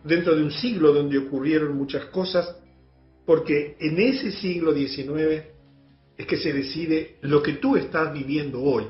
dentro 0.03 0.35
de 0.35 0.43
un 0.43 0.51
siglo 0.51 0.93
donde 0.93 1.19
ocurrieron 1.19 1.77
muchas 1.77 2.07
cosas, 2.07 2.57
porque 3.25 3.77
en 3.81 4.01
ese 4.01 4.33
siglo 4.33 4.75
XIX 4.75 5.56
es 6.17 6.27
que 6.27 6.37
se 6.37 6.53
decide 6.53 7.17
lo 7.21 7.43
que 7.43 7.55
tú 7.55 7.77
estás 7.77 8.13
viviendo 8.13 8.63
hoy, 8.63 8.85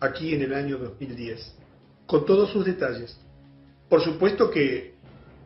aquí 0.00 0.34
en 0.34 0.42
el 0.42 0.54
año 0.54 0.78
2010, 0.78 1.54
con 2.06 2.24
todos 2.24 2.50
sus 2.50 2.64
detalles. 2.64 3.18
Por 3.88 4.02
supuesto 4.02 4.50
que 4.50 4.94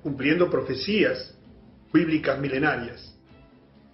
cumpliendo 0.02 0.48
profecías 0.48 1.34
bíblicas 1.92 2.38
milenarias, 2.38 3.14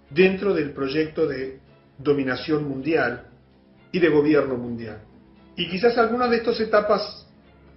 dentro 0.09 0.53
del 0.53 0.71
proyecto 0.71 1.27
de 1.27 1.59
dominación 1.97 2.67
mundial 2.67 3.27
y 3.91 3.99
de 3.99 4.09
gobierno 4.09 4.55
mundial. 4.55 5.01
Y 5.55 5.67
quizás 5.67 5.97
alguna 5.97 6.27
de 6.27 6.37
estas 6.37 6.59
etapas 6.59 7.27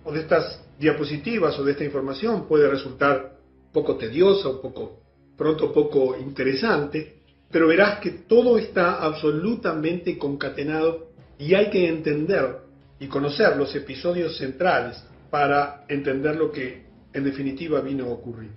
o 0.05 0.13
de 0.13 0.21
estas 0.21 0.63
diapositivas 0.79 1.59
o 1.59 1.65
de 1.65 1.73
esta 1.73 1.85
información 1.85 2.47
puede 2.47 2.69
resultar 2.69 3.39
poco 3.73 3.97
tediosa, 3.97 4.49
un 4.49 4.61
poco 4.61 5.01
pronto 5.37 5.73
poco 5.73 6.17
interesante, 6.19 7.20
pero 7.51 7.67
verás 7.67 7.99
que 7.99 8.11
todo 8.11 8.59
está 8.59 9.03
absolutamente 9.03 10.17
concatenado 10.17 11.11
y 11.39 11.55
hay 11.55 11.71
que 11.71 11.89
entender 11.89 12.59
y 12.99 13.07
conocer 13.07 13.57
los 13.57 13.75
episodios 13.75 14.37
centrales 14.37 15.03
para 15.31 15.85
entender 15.89 16.37
lo 16.37 16.53
que 16.53 16.85
en 17.13 17.25
definitiva 17.25 17.81
vino 17.81 18.07
a 18.07 18.11
ocurrir. 18.11 18.51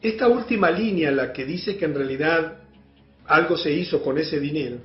Esta 0.00 0.26
última 0.26 0.70
línea, 0.70 1.12
la 1.12 1.32
que 1.32 1.44
dice 1.44 1.76
que 1.76 1.84
en 1.84 1.94
realidad 1.94 2.58
algo 3.26 3.56
se 3.56 3.70
hizo 3.70 4.02
con 4.02 4.18
ese 4.18 4.40
dinero, 4.40 4.78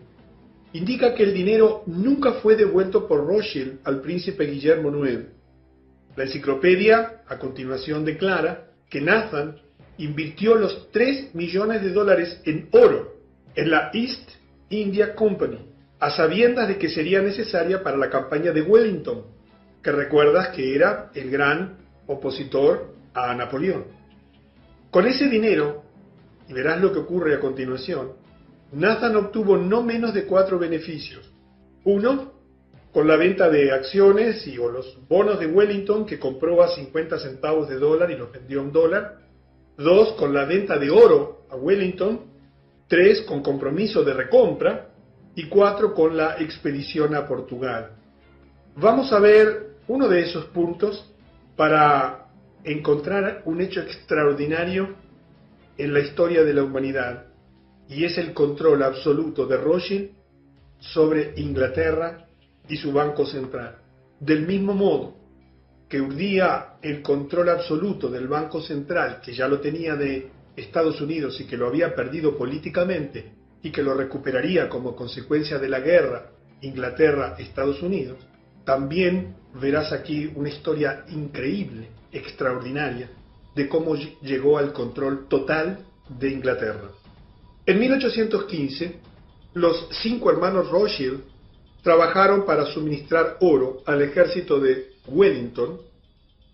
indica 0.74 1.16
que 1.16 1.24
el 1.24 1.34
dinero 1.34 1.84
nunca 1.88 2.34
fue 2.34 2.56
devuelto 2.56 3.08
por 3.08 3.26
Rothschild 3.26 3.80
al 3.84 4.02
príncipe 4.02 4.46
Guillermo 4.46 4.94
IX. 5.04 5.24
La 6.16 6.26
enciclopedia 6.26 7.22
a 7.28 7.40
continuación 7.40 8.06
declara 8.06 8.68
que 8.90 9.02
Nathan 9.02 9.56
invirtió 9.98 10.54
los 10.56 10.92
3 10.92 11.34
millones 11.34 11.82
de 11.82 11.92
dólares 11.92 12.40
en 12.46 12.68
oro 12.72 13.17
en 13.58 13.72
la 13.72 13.90
East 13.92 14.30
India 14.70 15.16
Company, 15.16 15.58
a 16.00 16.12
sabiendas 16.12 16.68
de 16.68 16.78
que 16.78 16.90
sería 16.90 17.24
necesaria 17.24 17.82
para 17.82 17.98
la 17.98 18.08
campaña 18.08 18.52
de 18.52 18.62
Wellington, 18.62 19.26
que 19.82 19.92
recuerdas 19.92 20.50
que 20.50 20.76
era 20.76 21.10
el 21.16 21.32
gran 21.32 21.76
opositor 22.06 22.94
a 23.16 23.34
Napoleón. 23.34 23.86
Con 24.92 25.08
ese 25.08 25.28
dinero, 25.28 25.84
y 26.48 26.54
verás 26.54 26.80
lo 26.80 26.94
que 26.94 27.00
ocurre 27.00 27.34
a 27.34 27.40
continuación, 27.40 28.12
Nathan 28.74 29.16
obtuvo 29.16 29.58
no 29.58 29.82
menos 29.82 30.14
de 30.14 30.26
cuatro 30.26 30.60
beneficios. 30.60 31.28
Uno, 31.84 32.34
con 32.94 33.08
la 33.08 33.16
venta 33.16 33.50
de 33.50 33.72
acciones 33.72 34.46
y 34.46 34.60
o 34.60 34.70
los 34.70 35.00
bonos 35.10 35.40
de 35.40 35.48
Wellington 35.48 36.06
que 36.06 36.20
compró 36.20 36.62
a 36.62 36.68
50 36.68 37.18
centavos 37.18 37.68
de 37.70 37.78
dólar 37.78 38.12
y 38.12 38.18
los 38.18 38.32
vendió 38.32 38.60
a 38.60 38.64
un 38.64 38.72
dólar. 38.72 39.18
Dos, 39.78 40.14
con 40.14 40.32
la 40.32 40.46
venta 40.46 40.78
de 40.78 40.92
oro 40.92 41.48
a 41.50 41.56
Wellington 41.56 42.37
tres 42.88 43.22
con 43.22 43.42
compromiso 43.42 44.04
de 44.04 44.14
recompra 44.14 44.90
y 45.36 45.48
cuatro 45.48 45.94
con 45.94 46.18
la 46.18 46.38
expedición 46.40 47.16
a 47.16 47.28
Portugal. 47.28 47.92
Vamos 48.76 49.12
a 49.12 49.20
ver 49.20 49.76
uno 49.88 50.08
de 50.08 50.22
esos 50.22 50.46
puntos 50.46 51.14
para 51.56 52.28
encontrar 52.64 53.42
un 53.46 53.62
hecho 53.62 53.82
extraordinario 53.82 54.96
en 55.78 55.94
la 55.94 56.00
historia 56.00 56.44
de 56.44 56.54
la 56.54 56.64
humanidad 56.64 57.26
y 57.90 58.04
es 58.04 58.18
el 58.18 58.34
control 58.34 58.84
absoluto 58.84 59.46
de 59.46 59.58
Rothschild 59.58 60.12
sobre 60.80 61.34
Inglaterra 61.38 62.26
y 62.68 62.78
su 62.78 62.92
Banco 62.92 63.26
Central. 63.26 63.78
Del 64.20 64.46
mismo 64.46 64.74
modo 64.74 65.16
que 65.88 66.02
urdía 66.02 66.78
el 66.82 67.02
control 67.02 67.50
absoluto 67.50 68.10
del 68.10 68.28
Banco 68.28 68.62
Central, 68.62 69.22
que 69.22 69.34
ya 69.34 69.48
lo 69.48 69.60
tenía 69.60 69.96
de 69.96 70.30
Estados 70.58 71.00
Unidos 71.00 71.40
y 71.40 71.46
que 71.46 71.56
lo 71.56 71.68
había 71.68 71.96
perdido 71.96 72.36
políticamente 72.36 73.32
y 73.62 73.72
que 73.72 73.84
lo 73.84 73.94
recuperaría 73.94 74.68
como 74.68 74.96
consecuencia 74.96 75.60
de 75.60 75.70
la 75.70 75.80
guerra 75.80 76.32
Inglaterra-Estados 76.62 77.82
Unidos, 77.82 78.18
también 78.66 79.36
verás 79.62 79.94
aquí 79.94 80.32
una 80.36 80.50
historia 80.50 81.06
increíble, 81.10 81.90
extraordinaria, 82.12 83.10
de 83.56 83.70
cómo 83.70 83.96
llegó 83.96 84.58
al 84.58 84.74
control 84.74 85.28
total 85.28 85.86
de 86.10 86.32
Inglaterra. 86.32 86.90
En 87.66 87.80
1815, 87.80 89.00
los 89.54 89.88
cinco 90.02 90.32
hermanos 90.32 90.70
Rothschild 90.70 91.22
trabajaron 91.84 92.46
para 92.46 92.66
suministrar 92.66 93.38
oro 93.42 93.82
al 93.86 94.02
ejército 94.02 94.60
de 94.60 94.94
Wellington 95.08 95.80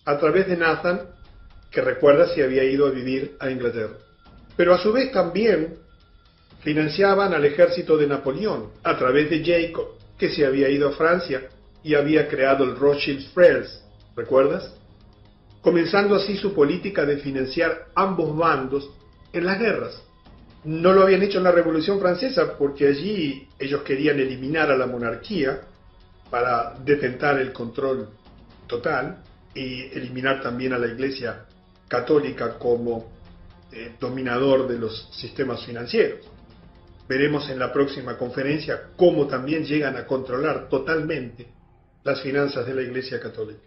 a 0.06 0.18
través 0.18 0.48
de 0.48 0.58
Nathan 0.58 1.02
que 1.74 1.82
recuerda 1.82 2.28
si 2.28 2.42
había 2.42 2.64
ido 2.64 2.86
a 2.86 2.92
vivir 2.92 3.36
a 3.40 3.50
Inglaterra. 3.50 3.98
Pero 4.56 4.76
a 4.76 4.78
su 4.78 4.94
vez 4.94 5.12
también 5.12 5.76
financiaban 6.62 7.34
al 7.34 7.44
ejército 7.44 7.98
de 7.98 8.08
Napoleón 8.08 8.70
a 8.84 8.98
través 8.98 9.30
de 9.30 9.44
Jacob, 9.44 9.98
que 10.18 10.30
se 10.30 10.46
había 10.46 10.70
ido 10.70 10.90
a 10.90 10.94
Francia 10.94 11.50
y 11.84 11.96
había 11.96 12.28
creado 12.28 12.64
el 12.64 12.78
Rothschild 12.78 13.34
Frères, 13.34 13.84
¿recuerdas? 14.16 14.74
Comenzando 15.62 16.16
así 16.16 16.38
su 16.38 16.54
política 16.54 17.06
de 17.06 17.18
financiar 17.18 17.88
ambos 17.96 18.38
bandos 18.38 18.90
en 19.34 19.46
las 19.46 19.60
guerras. 19.60 20.02
No 20.64 20.94
lo 20.94 21.02
habían 21.02 21.24
hecho 21.24 21.40
en 21.40 21.46
la 21.46 21.52
Revolución 21.52 22.00
Francesa 22.00 22.56
porque 22.58 22.88
allí 22.88 23.50
ellos 23.60 23.82
querían 23.82 24.20
eliminar 24.20 24.72
a 24.72 24.78
la 24.78 24.86
monarquía 24.86 25.62
para 26.30 26.76
detentar 26.86 27.40
el 27.40 27.52
control 27.52 28.10
total 28.68 29.24
y 29.56 29.86
eliminar 29.98 30.42
también 30.42 30.74
a 30.74 30.78
la 30.78 30.88
Iglesia 30.88 31.46
católica 31.88 32.58
como 32.58 33.12
eh, 33.72 33.96
dominador 34.00 34.68
de 34.68 34.78
los 34.78 35.10
sistemas 35.12 35.66
financieros. 35.66 36.20
Veremos 37.08 37.50
en 37.50 37.60
la 37.60 37.72
próxima 37.74 38.18
conferencia 38.18 38.90
cómo 38.96 39.28
también 39.28 39.66
llegan 39.66 39.98
a 39.98 40.06
controlar 40.06 40.70
totalmente 40.70 41.48
las 42.04 42.22
finanzas 42.22 42.66
de 42.66 42.74
la 42.74 42.82
Iglesia 42.82 43.20
Católica. 43.20 43.62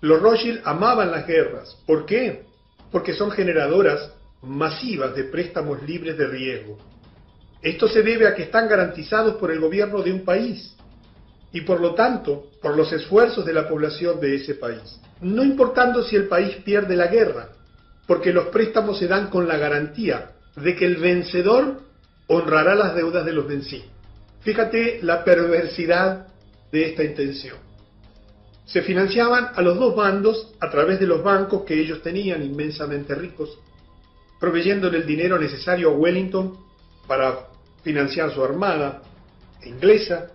Los 0.00 0.22
Rothschild 0.22 0.60
amaban 0.64 1.10
las 1.10 1.26
guerras. 1.26 1.76
¿Por 1.86 2.06
qué? 2.06 2.44
Porque 2.92 3.14
son 3.14 3.30
generadoras 3.30 4.12
masivas 4.42 5.14
de 5.14 5.24
préstamos 5.24 5.82
libres 5.82 6.16
de 6.16 6.26
riesgo. 6.26 6.78
Esto 7.60 7.88
se 7.88 8.02
debe 8.02 8.28
a 8.28 8.34
que 8.34 8.44
están 8.44 8.68
garantizados 8.68 9.36
por 9.36 9.50
el 9.50 9.60
gobierno 9.60 10.02
de 10.02 10.12
un 10.12 10.24
país 10.24 10.76
y 11.52 11.62
por 11.62 11.80
lo 11.80 11.94
tanto 11.94 12.50
por 12.60 12.76
los 12.76 12.92
esfuerzos 12.92 13.44
de 13.46 13.52
la 13.52 13.68
población 13.68 14.20
de 14.20 14.34
ese 14.34 14.54
país, 14.54 15.00
no 15.20 15.42
importando 15.42 16.02
si 16.02 16.16
el 16.16 16.28
país 16.28 16.56
pierde 16.64 16.96
la 16.96 17.06
guerra, 17.06 17.50
porque 18.06 18.32
los 18.32 18.46
préstamos 18.46 18.98
se 18.98 19.06
dan 19.06 19.28
con 19.28 19.48
la 19.48 19.56
garantía 19.56 20.32
de 20.56 20.74
que 20.74 20.84
el 20.84 20.96
vencedor 20.96 21.80
honrará 22.26 22.74
las 22.74 22.94
deudas 22.94 23.24
de 23.24 23.32
los 23.32 23.46
vencidos. 23.46 23.88
Fíjate 24.40 25.00
la 25.02 25.24
perversidad 25.24 26.28
de 26.70 26.86
esta 26.86 27.04
intención. 27.04 27.56
Se 28.66 28.82
financiaban 28.82 29.50
a 29.54 29.62
los 29.62 29.78
dos 29.78 29.96
bandos 29.96 30.54
a 30.60 30.68
través 30.70 31.00
de 31.00 31.06
los 31.06 31.22
bancos 31.22 31.64
que 31.64 31.80
ellos 31.80 32.02
tenían 32.02 32.42
inmensamente 32.42 33.14
ricos, 33.14 33.58
proveyéndole 34.38 34.98
el 34.98 35.06
dinero 35.06 35.38
necesario 35.38 35.90
a 35.90 35.94
Wellington 35.94 36.58
para 37.06 37.48
financiar 37.82 38.32
su 38.32 38.44
armada 38.44 39.02
inglesa 39.64 40.32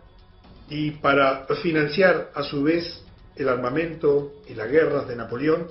y 0.74 0.90
para 0.90 1.46
financiar 1.62 2.32
a 2.34 2.42
su 2.42 2.64
vez 2.64 3.04
el 3.36 3.48
armamento 3.48 4.34
y 4.50 4.56
las 4.56 4.72
guerras 4.72 5.08
de 5.08 5.16
Napoleón. 5.16 5.68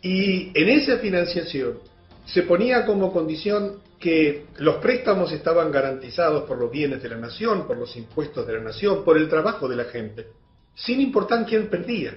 Y 0.00 0.50
en 0.58 0.68
esa 0.70 0.96
financiación 0.96 1.78
se 2.24 2.44
ponía 2.44 2.86
como 2.86 3.12
condición 3.12 3.80
que 3.98 4.46
los 4.56 4.76
préstamos 4.76 5.30
estaban 5.30 5.70
garantizados 5.70 6.44
por 6.44 6.58
los 6.58 6.70
bienes 6.70 7.02
de 7.02 7.10
la 7.10 7.18
nación, 7.18 7.66
por 7.66 7.76
los 7.76 7.94
impuestos 7.96 8.46
de 8.46 8.54
la 8.54 8.60
nación, 8.60 9.04
por 9.04 9.18
el 9.18 9.28
trabajo 9.28 9.68
de 9.68 9.76
la 9.76 9.84
gente, 9.84 10.28
sin 10.74 11.02
importar 11.02 11.44
quién 11.44 11.68
perdía, 11.68 12.14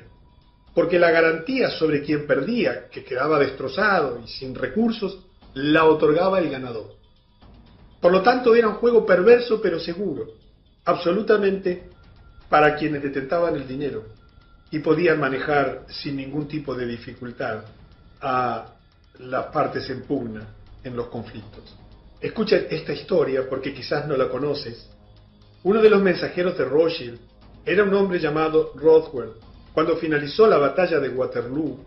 porque 0.74 1.00
la 1.00 1.12
garantía 1.12 1.72
sobre 1.72 2.04
quien 2.04 2.26
perdía, 2.26 2.88
que 2.88 3.04
quedaba 3.04 3.38
destrozado 3.38 4.22
y 4.24 4.30
sin 4.30 4.56
recursos, 4.56 5.26
la 5.56 5.84
otorgaba 5.84 6.40
el 6.40 6.50
ganador. 6.50 6.94
Por 8.00 8.14
lo 8.14 8.22
tanto, 8.22 8.56
era 8.56 8.70
un 8.70 8.76
juego 8.76 9.06
perverso 9.06 9.62
pero 9.62 9.78
seguro, 9.78 10.28
absolutamente 10.86 11.92
para 12.54 12.76
quienes 12.76 13.02
detentaban 13.02 13.56
el 13.56 13.68
dinero 13.68 14.04
y 14.70 14.78
podían 14.78 15.20
manejar 15.20 15.86
sin 15.88 16.16
ningún 16.16 16.48
tipo 16.48 16.76
de 16.76 16.86
dificultad 16.86 17.64
a 18.22 18.66
las 19.22 19.46
partes 19.48 19.90
en 19.90 20.04
pugna 20.04 20.46
en 20.84 20.96
los 20.96 21.08
conflictos. 21.08 21.76
Escucha 22.22 22.58
esta 22.70 22.94
historia 22.94 23.50
porque 23.50 23.74
quizás 23.74 24.08
no 24.08 24.16
la 24.16 24.30
conoces. 24.30 24.88
Uno 25.64 25.82
de 25.82 25.90
los 25.90 26.04
mensajeros 26.04 26.56
de 26.56 26.66
Rothschild 26.66 27.20
era 27.66 27.86
un 27.86 27.94
hombre 27.96 28.20
llamado 28.20 28.74
Rothwell. 28.76 29.32
Cuando 29.74 29.98
finalizó 29.98 30.46
la 30.46 30.60
batalla 30.60 31.00
de 31.00 31.10
Waterloo, 31.10 31.84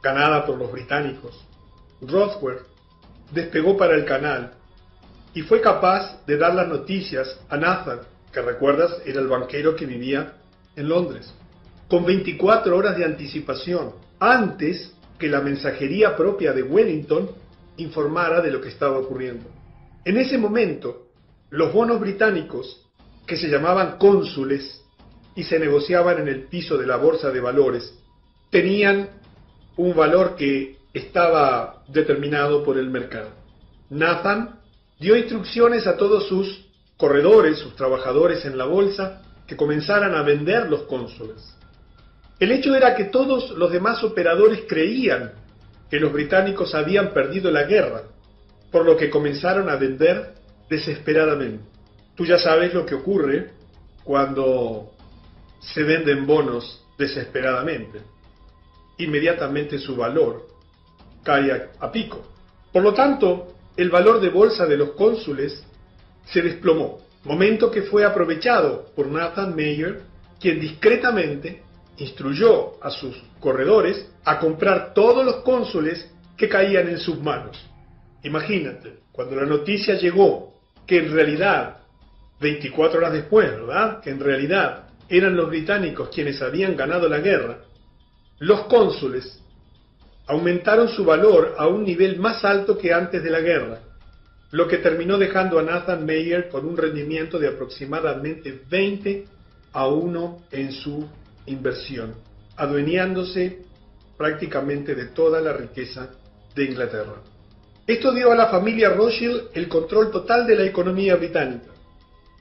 ganada 0.00 0.46
por 0.46 0.56
los 0.56 0.70
británicos, 0.70 1.44
Rothwell 2.00 2.58
despegó 3.32 3.76
para 3.76 3.96
el 3.96 4.04
canal 4.04 4.52
y 5.34 5.42
fue 5.42 5.60
capaz 5.60 6.24
de 6.24 6.36
dar 6.36 6.54
las 6.54 6.68
noticias 6.68 7.36
a 7.48 7.56
Nathan, 7.56 8.13
que 8.34 8.42
recuerdas 8.42 9.00
era 9.06 9.20
el 9.20 9.28
banquero 9.28 9.76
que 9.76 9.86
vivía 9.86 10.34
en 10.76 10.88
Londres, 10.88 11.32
con 11.88 12.04
24 12.04 12.76
horas 12.76 12.96
de 12.96 13.04
anticipación, 13.04 13.92
antes 14.18 14.92
que 15.18 15.28
la 15.28 15.40
mensajería 15.40 16.16
propia 16.16 16.52
de 16.52 16.62
Wellington 16.62 17.30
informara 17.76 18.40
de 18.40 18.50
lo 18.50 18.60
que 18.60 18.68
estaba 18.68 18.98
ocurriendo. 18.98 19.46
En 20.04 20.16
ese 20.16 20.36
momento, 20.36 21.06
los 21.50 21.72
bonos 21.72 22.00
británicos, 22.00 22.82
que 23.26 23.36
se 23.36 23.48
llamaban 23.48 23.96
cónsules 23.96 24.82
y 25.34 25.44
se 25.44 25.58
negociaban 25.58 26.18
en 26.18 26.28
el 26.28 26.42
piso 26.48 26.76
de 26.76 26.86
la 26.86 26.96
bolsa 26.96 27.30
de 27.30 27.40
valores, 27.40 27.94
tenían 28.50 29.08
un 29.76 29.94
valor 29.94 30.36
que 30.36 30.76
estaba 30.92 31.84
determinado 31.88 32.62
por 32.62 32.78
el 32.78 32.90
mercado. 32.90 33.30
Nathan 33.90 34.60
dio 34.98 35.16
instrucciones 35.16 35.86
a 35.86 35.96
todos 35.96 36.28
sus 36.28 36.64
corredores, 37.04 37.58
sus 37.58 37.76
trabajadores 37.76 38.46
en 38.46 38.56
la 38.56 38.64
bolsa, 38.64 39.20
que 39.46 39.58
comenzaran 39.58 40.14
a 40.14 40.22
vender 40.22 40.70
los 40.70 40.84
cónsules. 40.84 41.54
El 42.40 42.50
hecho 42.50 42.74
era 42.74 42.94
que 42.94 43.04
todos 43.04 43.50
los 43.50 43.70
demás 43.70 44.02
operadores 44.02 44.62
creían 44.66 45.32
que 45.90 46.00
los 46.00 46.10
británicos 46.10 46.74
habían 46.74 47.12
perdido 47.12 47.50
la 47.50 47.64
guerra, 47.64 48.04
por 48.72 48.86
lo 48.86 48.96
que 48.96 49.10
comenzaron 49.10 49.68
a 49.68 49.76
vender 49.76 50.32
desesperadamente. 50.70 51.62
Tú 52.14 52.24
ya 52.24 52.38
sabes 52.38 52.72
lo 52.72 52.86
que 52.86 52.94
ocurre 52.94 53.50
cuando 54.02 54.92
se 55.60 55.82
venden 55.82 56.26
bonos 56.26 56.86
desesperadamente. 56.96 58.00
Inmediatamente 58.96 59.78
su 59.78 59.94
valor 59.94 60.46
cae 61.22 61.68
a, 61.78 61.92
pico. 61.92 62.24
Por 62.72 62.82
lo 62.82 62.94
tanto, 62.94 63.48
el 63.76 63.90
valor 63.90 64.22
de 64.22 64.30
bolsa 64.30 64.64
de 64.64 64.78
los 64.78 64.92
cónsules 64.92 65.66
se 66.26 66.42
desplomó, 66.42 67.00
momento 67.24 67.70
que 67.70 67.82
fue 67.82 68.04
aprovechado 68.04 68.86
por 68.94 69.06
Nathan 69.06 69.54
Mayer, 69.54 70.02
quien 70.40 70.60
discretamente 70.60 71.62
instruyó 71.98 72.82
a 72.82 72.90
sus 72.90 73.16
corredores 73.40 74.10
a 74.24 74.38
comprar 74.38 74.92
todos 74.94 75.24
los 75.24 75.36
cónsules 75.36 76.10
que 76.36 76.48
caían 76.48 76.88
en 76.88 76.98
sus 76.98 77.20
manos. 77.20 77.58
Imagínate, 78.22 78.98
cuando 79.12 79.36
la 79.36 79.46
noticia 79.46 79.94
llegó 79.94 80.54
que 80.86 80.98
en 80.98 81.12
realidad, 81.12 81.78
24 82.40 82.98
horas 82.98 83.12
después, 83.12 83.50
¿verdad? 83.50 84.00
Que 84.00 84.10
en 84.10 84.20
realidad 84.20 84.88
eran 85.08 85.36
los 85.36 85.48
británicos 85.48 86.08
quienes 86.08 86.42
habían 86.42 86.76
ganado 86.76 87.08
la 87.08 87.18
guerra, 87.18 87.58
los 88.38 88.62
cónsules 88.64 89.40
aumentaron 90.26 90.88
su 90.88 91.04
valor 91.04 91.54
a 91.58 91.66
un 91.66 91.84
nivel 91.84 92.18
más 92.18 92.44
alto 92.44 92.78
que 92.78 92.92
antes 92.92 93.22
de 93.22 93.30
la 93.30 93.40
guerra, 93.40 93.78
lo 94.54 94.68
que 94.68 94.78
terminó 94.78 95.18
dejando 95.18 95.58
a 95.58 95.64
Nathan 95.64 96.06
Mayer 96.06 96.48
con 96.48 96.64
un 96.64 96.76
rendimiento 96.76 97.40
de 97.40 97.48
aproximadamente 97.48 98.62
20 98.70 99.24
a 99.72 99.88
1 99.88 100.42
en 100.52 100.70
su 100.70 101.08
inversión, 101.46 102.14
adueñándose 102.56 103.64
prácticamente 104.16 104.94
de 104.94 105.06
toda 105.06 105.40
la 105.40 105.54
riqueza 105.54 106.08
de 106.54 106.66
Inglaterra. 106.66 107.16
Esto 107.84 108.14
dio 108.14 108.30
a 108.30 108.36
la 108.36 108.46
familia 108.46 108.90
Rothschild 108.90 109.48
el 109.54 109.66
control 109.66 110.12
total 110.12 110.46
de 110.46 110.54
la 110.54 110.62
economía 110.62 111.16
británica. 111.16 111.72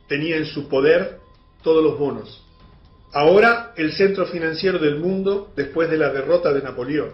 Tenía 0.07 0.37
en 0.37 0.45
su 0.45 0.69
poder 0.69 1.17
todos 1.63 1.83
los 1.83 1.97
bonos. 1.97 2.45
Ahora 3.11 3.73
el 3.75 3.91
centro 3.91 4.27
financiero 4.27 4.77
del 4.77 4.99
mundo 4.99 5.51
después 5.55 5.89
de 5.89 5.97
la 5.97 6.13
derrota 6.13 6.53
de 6.53 6.61
Napoleón 6.61 7.13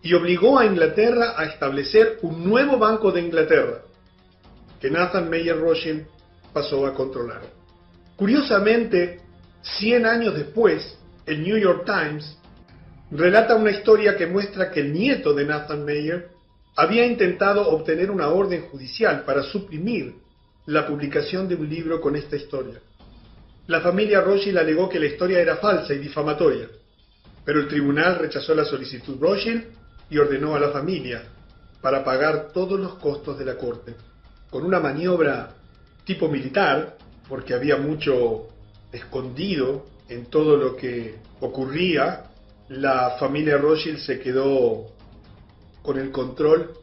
y 0.00 0.14
obligó 0.14 0.60
a 0.60 0.66
Inglaterra 0.66 1.34
a 1.36 1.46
establecer 1.46 2.20
un 2.22 2.44
nuevo 2.44 2.78
Banco 2.78 3.10
de 3.10 3.20
Inglaterra, 3.20 3.82
que 4.82 4.90
Nathan 4.90 5.30
Mayer 5.30 5.56
Rothschild 5.56 6.06
pasó 6.52 6.84
a 6.84 6.92
controlar. 6.92 7.42
Curiosamente, 8.16 9.20
100 9.62 10.06
años 10.06 10.34
después, 10.34 10.98
el 11.24 11.44
New 11.44 11.56
York 11.56 11.84
Times 11.86 12.36
relata 13.12 13.54
una 13.54 13.70
historia 13.70 14.16
que 14.16 14.26
muestra 14.26 14.72
que 14.72 14.80
el 14.80 14.92
nieto 14.92 15.34
de 15.34 15.44
Nathan 15.44 15.84
Mayer 15.84 16.30
había 16.74 17.06
intentado 17.06 17.68
obtener 17.68 18.10
una 18.10 18.28
orden 18.30 18.62
judicial 18.62 19.22
para 19.24 19.44
suprimir 19.44 20.16
la 20.66 20.84
publicación 20.84 21.46
de 21.46 21.54
un 21.54 21.68
libro 21.68 22.00
con 22.00 22.16
esta 22.16 22.34
historia. 22.34 22.80
La 23.68 23.82
familia 23.82 24.20
Rothschild 24.20 24.58
alegó 24.58 24.88
que 24.88 24.98
la 24.98 25.06
historia 25.06 25.38
era 25.38 25.58
falsa 25.58 25.94
y 25.94 25.98
difamatoria, 25.98 26.66
pero 27.44 27.60
el 27.60 27.68
tribunal 27.68 28.18
rechazó 28.18 28.52
la 28.52 28.64
solicitud 28.64 29.16
Rothschild 29.20 29.64
y 30.10 30.18
ordenó 30.18 30.56
a 30.56 30.60
la 30.60 30.70
familia 30.70 31.22
para 31.80 32.02
pagar 32.02 32.48
todos 32.52 32.80
los 32.80 32.96
costos 32.96 33.38
de 33.38 33.44
la 33.44 33.56
corte. 33.56 33.94
Con 34.52 34.64
una 34.64 34.80
maniobra 34.80 35.54
tipo 36.04 36.28
militar, 36.28 36.98
porque 37.26 37.54
había 37.54 37.78
mucho 37.78 38.48
escondido 38.92 39.86
en 40.10 40.26
todo 40.26 40.58
lo 40.58 40.76
que 40.76 41.14
ocurría, 41.40 42.24
la 42.68 43.16
familia 43.18 43.56
Rothschild 43.56 43.98
se 43.98 44.20
quedó 44.20 44.88
con 45.82 45.98
el 45.98 46.10
control 46.10 46.74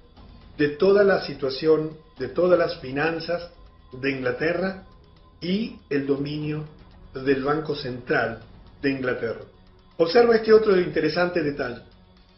de 0.57 0.69
toda 0.69 1.03
la 1.03 1.23
situación, 1.23 1.91
de 2.17 2.29
todas 2.29 2.57
las 2.57 2.79
finanzas 2.79 3.51
de 3.93 4.11
Inglaterra 4.11 4.85
y 5.39 5.77
el 5.91 6.07
dominio 6.07 6.65
del 7.13 7.43
Banco 7.43 7.75
Central 7.75 8.39
de 8.81 8.89
Inglaterra. 8.89 9.41
Observa 9.97 10.37
este 10.37 10.53
otro 10.53 10.75
interesante 10.79 11.43
detalle. 11.43 11.83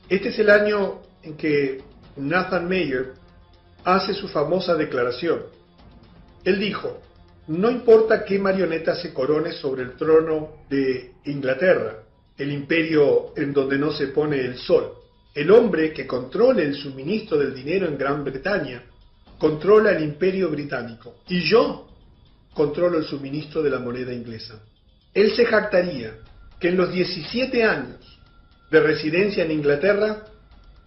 Este 0.09 0.27
es 0.27 0.39
el 0.39 0.49
año 0.49 0.99
en 1.23 1.37
que 1.37 1.81
Nathan 2.17 2.67
Mayer 2.67 3.13
hace 3.83 4.13
su 4.13 4.27
famosa 4.27 4.75
declaración. 4.75 5.41
Él 6.43 6.59
dijo, 6.59 7.01
no 7.47 7.69
importa 7.69 8.23
qué 8.23 8.39
marioneta 8.39 8.95
se 8.95 9.13
corone 9.13 9.51
sobre 9.53 9.83
el 9.83 9.95
trono 9.95 10.63
de 10.69 11.11
Inglaterra, 11.25 12.03
el 12.37 12.51
imperio 12.51 13.33
en 13.35 13.53
donde 13.53 13.77
no 13.77 13.91
se 13.91 14.07
pone 14.07 14.39
el 14.39 14.57
sol, 14.57 14.93
el 15.33 15.51
hombre 15.51 15.93
que 15.93 16.07
controle 16.07 16.63
el 16.63 16.75
suministro 16.75 17.37
del 17.37 17.53
dinero 17.53 17.87
en 17.87 17.97
Gran 17.97 18.23
Bretaña 18.23 18.83
controla 19.37 19.91
el 19.91 20.03
imperio 20.03 20.49
británico 20.49 21.15
y 21.27 21.41
yo 21.41 21.87
controlo 22.53 22.97
el 22.97 23.05
suministro 23.05 23.63
de 23.63 23.69
la 23.69 23.79
moneda 23.79 24.13
inglesa. 24.13 24.61
Él 25.13 25.33
se 25.35 25.45
jactaría 25.45 26.15
que 26.59 26.69
en 26.69 26.77
los 26.77 26.91
17 26.91 27.63
años 27.63 28.19
de 28.69 28.79
residencia 28.79 29.43
en 29.43 29.51
Inglaterra, 29.51 30.25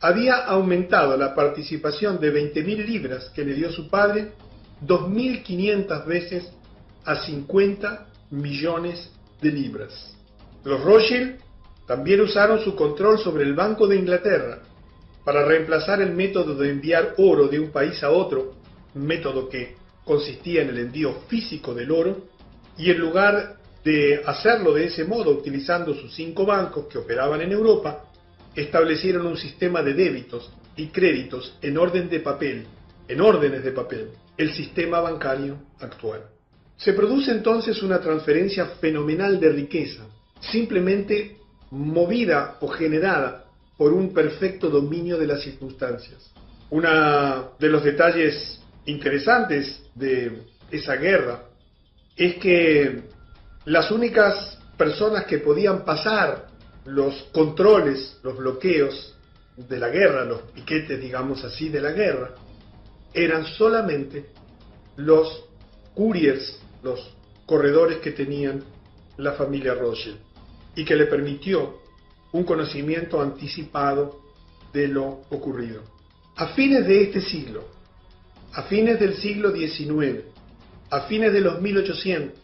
había 0.04 0.34
aumentado 0.44 1.16
la 1.16 1.34
participación 1.34 2.20
de 2.20 2.30
20.000 2.30 2.84
libras 2.84 3.30
que 3.30 3.42
le 3.42 3.54
dio 3.54 3.72
su 3.72 3.88
padre 3.88 4.32
2.500 4.86 6.04
veces 6.04 6.52
a 7.06 7.24
50 7.24 8.06
millones 8.30 9.10
de 9.40 9.50
libras. 9.50 10.14
Los 10.62 10.84
Rothschild 10.84 11.40
también 11.86 12.20
usaron 12.20 12.60
su 12.60 12.76
control 12.76 13.18
sobre 13.18 13.44
el 13.44 13.54
Banco 13.54 13.86
de 13.86 13.96
Inglaterra 13.96 14.58
para 15.24 15.42
reemplazar 15.42 16.02
el 16.02 16.12
método 16.12 16.54
de 16.54 16.68
enviar 16.68 17.14
oro 17.16 17.48
de 17.48 17.60
un 17.60 17.70
país 17.70 18.02
a 18.02 18.10
otro, 18.10 18.56
método 18.92 19.48
que 19.48 19.74
consistía 20.04 20.60
en 20.60 20.68
el 20.68 20.80
envío 20.80 21.14
físico 21.28 21.72
del 21.72 21.90
oro, 21.90 22.26
y 22.76 22.90
en 22.90 22.98
lugar 22.98 23.56
de 23.82 24.20
hacerlo 24.26 24.74
de 24.74 24.84
ese 24.84 25.06
modo 25.06 25.30
utilizando 25.30 25.94
sus 25.94 26.14
cinco 26.14 26.44
bancos 26.44 26.88
que 26.88 26.98
operaban 26.98 27.40
en 27.40 27.52
Europa, 27.52 28.04
establecieron 28.54 29.26
un 29.26 29.36
sistema 29.36 29.82
de 29.82 29.94
débitos 29.94 30.50
y 30.76 30.88
créditos 30.88 31.56
en 31.62 31.78
orden 31.78 32.08
de 32.08 32.20
papel, 32.20 32.66
en 33.08 33.20
órdenes 33.20 33.64
de 33.64 33.72
papel, 33.72 34.10
el 34.36 34.52
sistema 34.52 35.00
bancario 35.00 35.58
actual. 35.80 36.22
Se 36.76 36.92
produce 36.92 37.30
entonces 37.30 37.82
una 37.82 38.00
transferencia 38.00 38.66
fenomenal 38.80 39.38
de 39.38 39.50
riqueza, 39.50 40.04
simplemente 40.40 41.36
movida 41.70 42.56
o 42.60 42.68
generada 42.68 43.44
por 43.76 43.92
un 43.92 44.12
perfecto 44.12 44.70
dominio 44.70 45.18
de 45.18 45.26
las 45.26 45.42
circunstancias. 45.42 46.32
Uno 46.70 47.52
de 47.58 47.68
los 47.68 47.84
detalles 47.84 48.60
interesantes 48.86 49.82
de 49.94 50.42
esa 50.70 50.96
guerra 50.96 51.44
es 52.16 52.36
que 52.36 53.02
las 53.64 53.90
únicas 53.90 54.58
personas 54.76 55.24
que 55.24 55.38
podían 55.38 55.84
pasar 55.84 56.48
los 56.86 57.14
controles, 57.32 58.18
los 58.22 58.36
bloqueos 58.36 59.16
de 59.56 59.78
la 59.78 59.88
guerra, 59.88 60.24
los 60.24 60.42
piquetes, 60.52 61.00
digamos 61.00 61.44
así, 61.44 61.68
de 61.68 61.80
la 61.80 61.92
guerra, 61.92 62.34
eran 63.12 63.46
solamente 63.46 64.26
los 64.96 65.44
couriers, 65.94 66.60
los 66.82 67.14
corredores 67.46 67.98
que 67.98 68.10
tenían 68.10 68.62
la 69.16 69.32
familia 69.32 69.74
Rothschild 69.74 70.18
y 70.74 70.84
que 70.84 70.96
le 70.96 71.06
permitió 71.06 71.78
un 72.32 72.44
conocimiento 72.44 73.20
anticipado 73.20 74.20
de 74.72 74.88
lo 74.88 75.22
ocurrido. 75.30 75.82
A 76.36 76.48
fines 76.48 76.86
de 76.86 77.02
este 77.02 77.20
siglo, 77.20 77.64
a 78.52 78.62
fines 78.64 78.98
del 78.98 79.16
siglo 79.16 79.52
XIX, 79.52 80.24
a 80.90 81.02
fines 81.02 81.32
de 81.32 81.40
los 81.40 81.60
1800, 81.60 82.34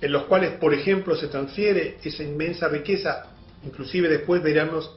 en 0.00 0.12
los 0.12 0.24
cuales, 0.24 0.52
por 0.58 0.74
ejemplo, 0.74 1.14
se 1.14 1.28
transfiere 1.28 1.98
esa 2.02 2.24
inmensa 2.24 2.66
riqueza, 2.66 3.31
inclusive 3.64 4.08
después 4.08 4.42
veremos 4.42 4.90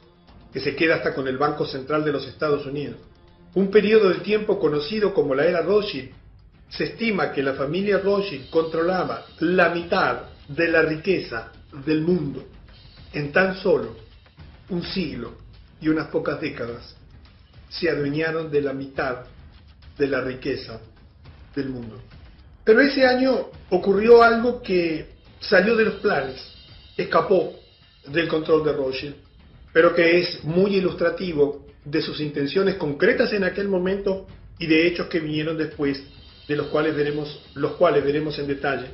que 0.52 0.60
se 0.60 0.74
queda 0.74 0.96
hasta 0.96 1.14
con 1.14 1.28
el 1.28 1.38
Banco 1.38 1.66
Central 1.66 2.04
de 2.04 2.12
los 2.12 2.26
Estados 2.26 2.66
Unidos. 2.66 2.96
Un 3.54 3.70
periodo 3.70 4.10
de 4.10 4.20
tiempo 4.20 4.58
conocido 4.58 5.12
como 5.14 5.34
la 5.34 5.44
era 5.44 5.62
Rothschild, 5.62 6.10
se 6.68 6.84
estima 6.84 7.32
que 7.32 7.42
la 7.42 7.54
familia 7.54 7.98
Rothschild 7.98 8.50
controlaba 8.50 9.24
la 9.40 9.70
mitad 9.70 10.22
de 10.48 10.68
la 10.68 10.82
riqueza 10.82 11.52
del 11.84 12.02
mundo 12.02 12.44
en 13.12 13.32
tan 13.32 13.56
solo 13.56 13.96
un 14.68 14.82
siglo 14.82 15.34
y 15.80 15.88
unas 15.88 16.08
pocas 16.08 16.40
décadas. 16.40 16.96
Se 17.68 17.90
adueñaron 17.90 18.50
de 18.50 18.60
la 18.62 18.72
mitad 18.72 19.24
de 19.96 20.06
la 20.06 20.20
riqueza 20.20 20.80
del 21.54 21.68
mundo. 21.70 22.00
Pero 22.64 22.80
ese 22.80 23.06
año 23.06 23.50
ocurrió 23.70 24.22
algo 24.22 24.60
que 24.60 25.14
salió 25.40 25.76
de 25.76 25.84
los 25.84 25.94
planes, 25.96 26.52
escapó 26.96 27.54
del 28.08 28.28
control 28.28 28.64
de 28.64 28.72
Rothschild, 28.72 29.14
pero 29.72 29.94
que 29.94 30.20
es 30.20 30.44
muy 30.44 30.76
ilustrativo 30.76 31.66
de 31.84 32.02
sus 32.02 32.20
intenciones 32.20 32.76
concretas 32.76 33.32
en 33.32 33.44
aquel 33.44 33.68
momento 33.68 34.26
y 34.58 34.66
de 34.66 34.86
hechos 34.86 35.06
que 35.06 35.20
vinieron 35.20 35.56
después, 35.56 36.02
de 36.48 36.56
los 36.56 36.68
cuales 36.68 36.96
veremos, 36.96 37.42
los 37.54 37.72
cuales 37.72 38.04
veremos 38.04 38.38
en 38.38 38.46
detalle 38.46 38.86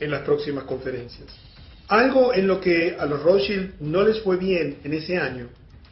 en 0.00 0.10
las 0.10 0.22
próximas 0.22 0.64
conferencias. 0.64 1.28
Algo 1.88 2.34
en 2.34 2.46
lo 2.46 2.60
que 2.60 2.96
a 2.98 3.06
los 3.06 3.22
Rothschild 3.22 3.80
no 3.80 4.02
les 4.02 4.20
fue 4.20 4.36
bien 4.36 4.78
en 4.84 4.92
ese 4.92 5.16
año 5.16 5.48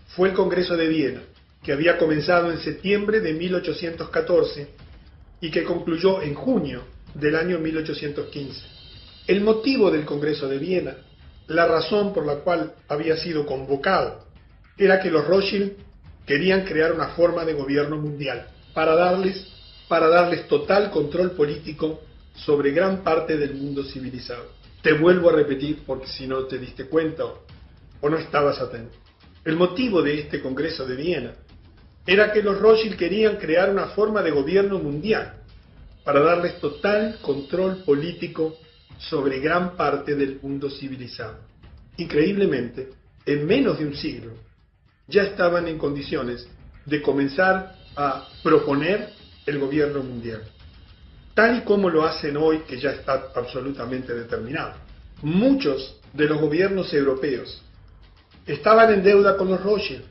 fue 0.09 0.29
el 0.29 0.35
Congreso 0.35 0.77
de 0.77 0.89
Viena, 0.89 1.23
que 1.63 1.73
había 1.73 1.99
comenzado 1.99 2.53
en 2.53 2.59
septiembre 2.59 3.21
de 3.21 3.33
1814 3.33 4.69
y 5.41 5.51
que 5.51 5.65
concluyó 5.65 6.23
en 6.23 6.35
junio 6.35 6.83
del 7.15 7.35
año 7.35 7.59
1815. 7.59 8.61
El 9.27 9.41
motivo 9.41 9.91
del 9.91 10.05
Congreso 10.05 10.49
de 10.49 10.59
Viena, 10.59 10.97
la 11.49 11.67
razón 11.67 12.13
por 12.13 12.27
la 12.27 12.37
cual 12.37 12.75
había 12.89 13.17
sido 13.17 13.47
convocado, 13.47 14.25
era 14.77 15.01
que 15.01 15.11
los 15.11 15.27
Rothschild 15.27 15.73
querían 16.27 16.65
crear 16.65 16.93
una 16.93 17.09
forma 17.09 17.45
de 17.45 17.55
gobierno 17.55 17.97
mundial 17.97 18.49
para 18.75 18.95
darles, 18.95 19.47
para 19.89 20.09
darles 20.09 20.49
total 20.49 20.91
control 20.91 21.33
político 21.33 22.01
sobre 22.35 22.73
gran 22.73 23.03
parte 23.03 23.37
del 23.37 23.55
mundo 23.55 23.85
civilizado. 23.85 24.51
Te 24.83 24.93
vuelvo 24.93 25.31
a 25.31 25.33
repetir 25.33 25.83
porque 25.87 26.09
si 26.09 26.27
no 26.27 26.45
te 26.45 26.59
diste 26.59 26.87
cuenta 26.87 27.25
o 28.01 28.09
no 28.09 28.19
estabas 28.19 28.61
atento. 28.61 28.97
El 29.45 29.57
motivo 29.57 30.03
de 30.03 30.21
este 30.21 30.41
Congreso 30.41 30.85
de 30.85 30.97
Viena 30.97 31.33
era 32.07 32.33
que 32.33 32.43
los 32.43 32.59
Rothschild 32.59 32.97
querían 32.97 33.37
crear 33.37 33.71
una 33.71 33.87
forma 33.89 34.23
de 34.23 34.33
gobierno 34.33 34.79
mundial 34.79 35.35
para 36.05 36.21
darles 36.21 36.61
total 36.61 37.19
control 37.21 37.83
político 37.85 38.57
sobre 38.99 39.41
gran 39.41 39.77
parte 39.77 40.15
del 40.15 40.41
mundo 40.41 40.71
civilizado. 40.71 41.39
Increíblemente, 41.97 42.91
en 43.25 43.47
menos 43.47 43.79
de 43.79 43.87
un 43.87 43.95
siglo, 43.95 44.33
ya 45.09 45.23
estaban 45.23 45.69
en 45.69 45.79
condiciones 45.79 46.49
de 46.85 47.03
comenzar 47.03 47.75
a 47.97 48.29
proponer 48.43 49.11
el 49.47 49.59
gobierno 49.59 50.03
mundial, 50.03 50.43
tal 51.35 51.59
y 51.59 51.61
como 51.63 51.89
lo 51.89 52.05
hacen 52.05 52.37
hoy, 52.37 52.61
que 52.61 52.79
ya 52.79 52.91
está 52.91 53.31
absolutamente 53.35 54.15
determinado. 54.15 54.75
Muchos 55.23 56.01
de 56.13 56.27
los 56.27 56.41
gobiernos 56.41 56.93
europeos 56.93 57.63
estaban 58.47 58.93
en 58.93 59.03
deuda 59.03 59.37
con 59.37 59.49
los 59.49 59.63
Rothschild, 59.63 60.05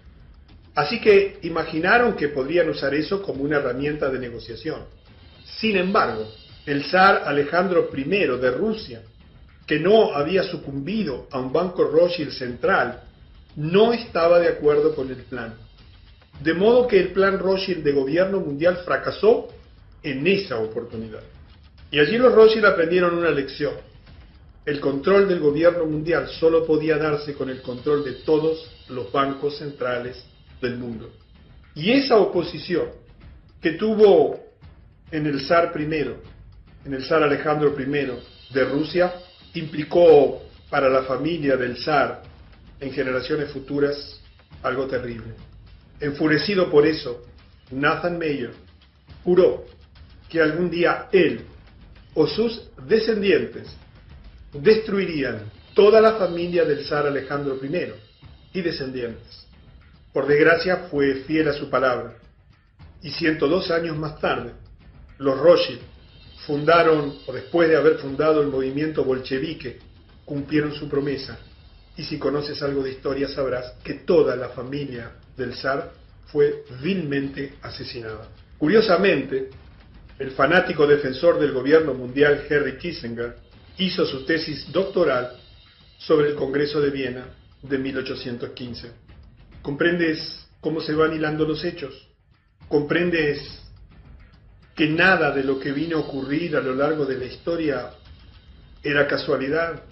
así 0.73 0.99
que 0.99 1.39
imaginaron 1.43 2.15
que 2.15 2.29
podrían 2.29 2.69
usar 2.69 2.93
eso 2.93 3.21
como 3.21 3.43
una 3.43 3.57
herramienta 3.57 4.09
de 4.09 4.19
negociación. 4.19 4.85
Sin 5.59 5.77
embargo, 5.77 6.27
el 6.65 6.85
zar 6.85 7.23
Alejandro 7.25 7.89
I 7.95 8.03
de 8.03 8.51
Rusia, 8.51 9.01
que 9.67 9.79
no 9.79 10.15
había 10.15 10.43
sucumbido 10.43 11.27
a 11.31 11.39
un 11.39 11.51
banco 11.51 11.83
Rothschild 11.83 12.31
central, 12.31 13.03
no 13.55 13.93
estaba 13.93 14.39
de 14.39 14.49
acuerdo 14.49 14.95
con 14.95 15.09
el 15.09 15.17
plan. 15.17 15.55
De 16.41 16.53
modo 16.53 16.87
que 16.87 16.99
el 16.99 17.13
plan 17.13 17.39
Rothschild 17.39 17.83
de 17.83 17.91
gobierno 17.93 18.39
mundial 18.39 18.77
fracasó 18.83 19.47
en 20.03 20.27
esa 20.27 20.59
oportunidad. 20.59 21.21
Y 21.91 21.99
allí 21.99 22.17
los 22.17 22.33
Rothschild 22.33 22.65
aprendieron 22.65 23.17
una 23.17 23.31
lección. 23.31 23.73
El 24.65 24.79
control 24.79 25.27
del 25.27 25.39
gobierno 25.39 25.85
mundial 25.85 26.27
solo 26.27 26.65
podía 26.65 26.97
darse 26.97 27.33
con 27.35 27.49
el 27.49 27.61
control 27.61 28.03
de 28.03 28.13
todos 28.13 28.69
los 28.89 29.11
bancos 29.11 29.57
centrales 29.57 30.23
del 30.61 30.77
mundo. 30.77 31.11
Y 31.75 31.91
esa 31.91 32.17
oposición 32.17 32.87
que 33.61 33.71
tuvo 33.71 34.39
en 35.11 35.27
el 35.27 35.41
zar 35.45 35.71
primero, 35.71 36.17
en 36.85 36.93
el 36.93 37.03
zar 37.03 37.23
Alejandro 37.23 37.75
I 37.79 38.53
de 38.53 38.65
Rusia, 38.65 39.13
implicó 39.55 40.43
para 40.69 40.89
la 40.89 41.03
familia 41.03 41.57
del 41.57 41.77
zar 41.77 42.21
en 42.79 42.91
generaciones 42.91 43.51
futuras 43.51 44.21
algo 44.61 44.85
terrible. 44.87 45.33
Enfurecido 45.99 46.69
por 46.69 46.85
eso, 46.85 47.23
Nathan 47.71 48.19
Mayer 48.19 48.51
juró 49.23 49.65
que 50.29 50.41
algún 50.41 50.69
día 50.69 51.07
él 51.11 51.45
o 52.13 52.27
sus 52.27 52.69
descendientes 52.87 53.75
destruirían 54.53 55.51
toda 55.73 55.99
la 55.99 56.13
familia 56.13 56.65
del 56.65 56.85
zar 56.85 57.07
Alejandro 57.07 57.59
I 57.63 57.93
y 58.53 58.61
descendientes. 58.61 59.47
Por 60.13 60.27
desgracia 60.27 60.87
fue 60.89 61.15
fiel 61.27 61.49
a 61.49 61.53
su 61.53 61.69
palabra 61.69 62.15
y 63.01 63.09
102 63.09 63.71
años 63.71 63.97
más 63.97 64.19
tarde 64.19 64.53
los 65.17 65.37
Rothschild 65.39 65.94
fundaron, 66.45 67.19
o 67.25 67.33
después 67.33 67.69
de 67.69 67.75
haber 67.75 67.97
fundado 67.97 68.41
el 68.41 68.47
movimiento 68.47 69.03
bolchevique, 69.03 69.79
cumplieron 70.23 70.73
su 70.73 70.87
promesa. 70.89 71.37
Y 71.97 72.03
si 72.03 72.17
conoces 72.17 72.61
algo 72.61 72.83
de 72.83 72.91
historia 72.91 73.27
sabrás 73.27 73.73
que 73.83 73.93
toda 73.93 74.35
la 74.35 74.49
familia 74.49 75.11
del 75.37 75.55
zar 75.55 75.91
fue 76.27 76.63
vilmente 76.81 77.53
asesinada. 77.61 78.27
Curiosamente, 78.57 79.49
el 80.19 80.31
fanático 80.31 80.87
defensor 80.87 81.39
del 81.39 81.51
gobierno 81.51 81.93
mundial 81.93 82.45
Henry 82.49 82.77
Kissinger 82.77 83.35
hizo 83.77 84.05
su 84.05 84.25
tesis 84.25 84.71
doctoral 84.71 85.37
sobre 85.97 86.29
el 86.29 86.35
Congreso 86.35 86.81
de 86.81 86.89
Viena 86.89 87.25
de 87.61 87.77
1815. 87.77 88.91
¿Comprendes 89.61 90.47
cómo 90.61 90.81
se 90.81 90.93
van 90.93 91.13
hilando 91.13 91.45
los 91.45 91.63
hechos? 91.63 92.07
¿Comprendes 92.67 93.64
que 94.75 94.89
nada 94.89 95.31
de 95.31 95.43
lo 95.43 95.59
que 95.59 95.71
vino 95.71 95.97
a 95.97 96.01
ocurrir 96.01 96.55
a 96.55 96.61
lo 96.61 96.75
largo 96.75 97.05
de 97.05 97.17
la 97.17 97.25
historia 97.25 97.91
era 98.83 99.07
casualidad, 99.07 99.83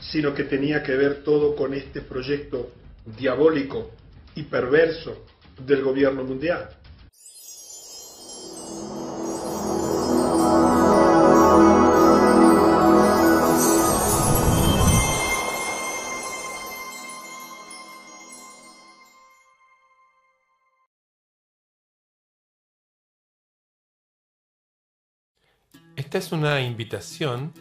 sino 0.00 0.34
que 0.34 0.44
tenía 0.44 0.82
que 0.82 0.96
ver 0.96 1.22
todo 1.22 1.54
con 1.54 1.74
este 1.74 2.00
proyecto 2.00 2.72
diabólico 3.04 3.92
y 4.34 4.44
perverso 4.44 5.26
del 5.58 5.82
gobierno 5.82 6.24
mundial. 6.24 6.70
Esta 26.10 26.18
es 26.18 26.32
una 26.32 26.60
invitación 26.60 27.52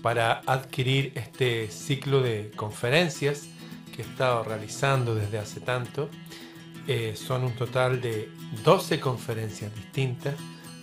para 0.00 0.40
adquirir 0.46 1.12
este 1.14 1.70
ciclo 1.70 2.22
de 2.22 2.50
conferencias 2.56 3.48
que 3.94 4.00
he 4.00 4.04
estado 4.06 4.44
realizando 4.44 5.14
desde 5.14 5.38
hace 5.38 5.60
tanto. 5.60 6.08
Eh, 6.86 7.14
son 7.16 7.44
un 7.44 7.52
total 7.52 8.00
de 8.00 8.30
12 8.64 8.98
conferencias 8.98 9.74
distintas 9.74 10.36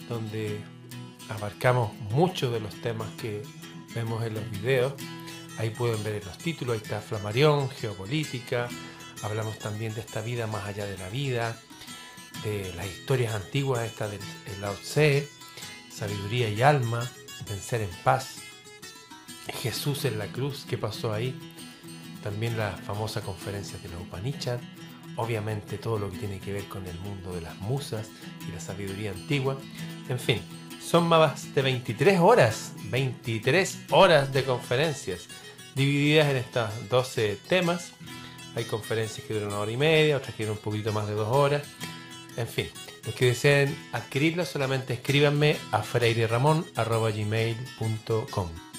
donde 0.08 0.62
abarcamos 1.28 1.94
muchos 2.12 2.54
de 2.54 2.60
los 2.60 2.80
temas 2.82 3.10
que 3.20 3.42
vemos 3.96 4.24
en 4.24 4.36
los 4.36 4.52
videos. 4.52 4.94
Ahí 5.58 5.72
pueden 5.72 6.04
ver 6.04 6.24
los 6.24 6.38
títulos, 6.38 6.76
ahí 6.76 6.82
está 6.84 7.02
Flamarión, 7.02 7.72
Geopolítica, 7.72 8.70
hablamos 9.24 9.58
también 9.58 9.96
de 9.96 10.02
esta 10.02 10.22
vida 10.22 10.46
más 10.46 10.68
allá 10.68 10.86
de 10.86 11.00
la 11.00 11.10
vida, 11.10 11.60
de 12.44 12.72
las 12.76 12.86
historias 12.86 13.34
antiguas, 13.34 13.84
esta 13.84 14.08
del 14.08 14.22
Lao 14.62 14.76
Tse, 14.76 15.28
sabiduría 15.96 16.50
y 16.50 16.62
alma, 16.62 17.10
vencer 17.48 17.82
en 17.82 17.90
paz, 18.04 18.40
Jesús 19.62 20.04
en 20.04 20.20
la 20.20 20.28
cruz, 20.28 20.66
¿qué 20.70 20.78
pasó 20.78 21.14
ahí? 21.14 21.34
También 22.22 22.58
la 22.58 22.72
famosa 22.72 23.22
conferencia 23.22 23.80
de 23.80 23.88
la 23.88 23.98
Upanishad, 23.98 24.60
obviamente 25.16 25.78
todo 25.78 25.98
lo 25.98 26.12
que 26.12 26.18
tiene 26.18 26.40
que 26.40 26.52
ver 26.52 26.66
con 26.66 26.86
el 26.86 27.00
mundo 27.00 27.34
de 27.34 27.42
las 27.42 27.56
musas 27.60 28.10
y 28.46 28.52
la 28.52 28.60
sabiduría 28.60 29.12
antigua, 29.12 29.58
en 30.10 30.20
fin, 30.20 30.42
son 30.82 31.08
más 31.08 31.56
de 31.56 31.62
23 31.62 32.20
horas, 32.20 32.74
23 32.90 33.86
horas 33.92 34.34
de 34.34 34.44
conferencias, 34.44 35.28
divididas 35.76 36.28
en 36.28 36.38
estas 36.38 36.90
12 36.90 37.40
temas. 37.48 37.94
Hay 38.56 38.66
conferencias 38.66 39.26
que 39.26 39.34
duran 39.34 39.50
una 39.50 39.60
hora 39.60 39.72
y 39.72 39.78
media, 39.78 40.18
otras 40.18 40.36
que 40.36 40.44
duran 40.44 40.58
un 40.58 40.64
poquito 40.64 40.92
más 40.92 41.08
de 41.08 41.14
dos 41.14 41.28
horas. 41.30 41.64
En 42.38 42.48
fin, 42.48 42.68
los 43.06 43.16
que 43.16 43.28
deseen 43.28 43.78
adquirirlo 43.92 44.46
solamente 44.46 44.94
escríbanme 44.94 45.58
a 45.72 45.84
freireramon.gmail.com 45.84 48.75